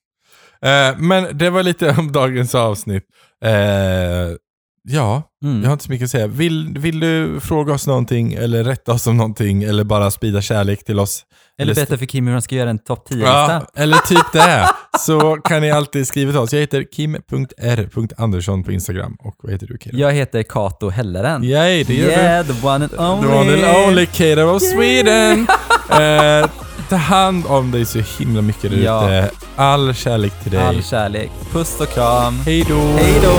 Eh, 0.65 0.98
men 0.98 1.38
det 1.38 1.50
var 1.50 1.63
lite 1.63 1.95
om 1.98 2.12
dagens 2.12 2.56
avsnitt. 2.56 3.04
Eh, 3.43 4.36
Ja, 4.84 5.24
Mm. 5.44 5.62
jag 5.62 5.70
har 5.70 5.74
inte 5.74 5.86
så 5.86 5.92
mycket 5.92 6.06
att 6.06 6.12
säga. 6.12 6.28
Vill, 6.28 6.76
vill 6.80 7.00
du 7.00 7.39
fråga 7.39 7.74
oss 7.74 7.88
någonting 7.88 8.34
eller 8.34 8.63
rätta 8.63 8.92
oss 8.94 9.08
om 9.08 9.18
någonting 9.18 9.63
eller 9.63 9.84
bara 9.84 10.12
sprida 10.12 10.42
kärlek 10.42 10.84
till 10.86 11.00
oss? 11.00 11.24
Eller 11.62 11.76
berätta 11.76 11.98
för 11.98 12.06
Kim 12.06 12.26
hur 12.28 12.34
han 12.34 12.42
ska 12.42 12.56
göra 12.56 12.70
en 12.70 12.80
topp 12.80 13.08
10-lista. 13.10 13.30
Ja, 13.52 13.65
eller 13.76 13.98
typ 13.98 14.32
det. 14.34 14.70
Så 15.00 15.36
kan 15.36 15.62
ni 15.62 15.72
alltid 15.72 16.08
skriva 16.08 16.32
till 16.32 16.39
oss. 16.39 16.54
Jag 16.54 16.60
heter 16.60 16.84
kim.r.andersson 16.96 18.63
på 18.63 18.72
Instagram. 18.72 19.18
Och 19.20 19.36
vad 19.44 19.52
heter 19.52 19.68
du 19.68 19.78
Kira? 19.82 19.98
Jag 19.98 20.12
heter 20.13 20.44
Kato 20.44 20.89
Helleren. 20.89 21.44
Yay, 21.44 21.84
det 21.84 21.94
gör 21.96 22.08
yeah, 22.10 22.46
the 22.46 22.68
one 22.68 22.74
and 22.86 22.89
du. 22.92 22.98
only. 22.98 23.28
The 23.28 23.36
one 23.36 23.68
and 23.70 23.88
only 23.89 24.06
Kira 24.06 24.52
of 24.52 24.62
Sweden. 24.62 25.48
Eh, 25.89 26.50
ta 26.89 26.96
hand 26.96 27.46
om 27.48 27.72
dig 27.72 27.86
så 27.86 28.00
himla 28.20 28.42
mycket 28.42 28.72
där 28.72 28.78
Ja. 28.78 29.06
ute. 29.20 29.32
All 29.56 29.94
kärlek 29.94 30.44
till 30.44 30.52
dig. 30.52 30.62
All 30.68 30.84
kärlek. 30.84 31.32
Puss 31.52 31.80
och 31.80 31.89
kram. 31.89 32.34
Hej 32.46 32.65
då! 32.70 32.76
Hej 32.80 33.13
då! 33.24 33.36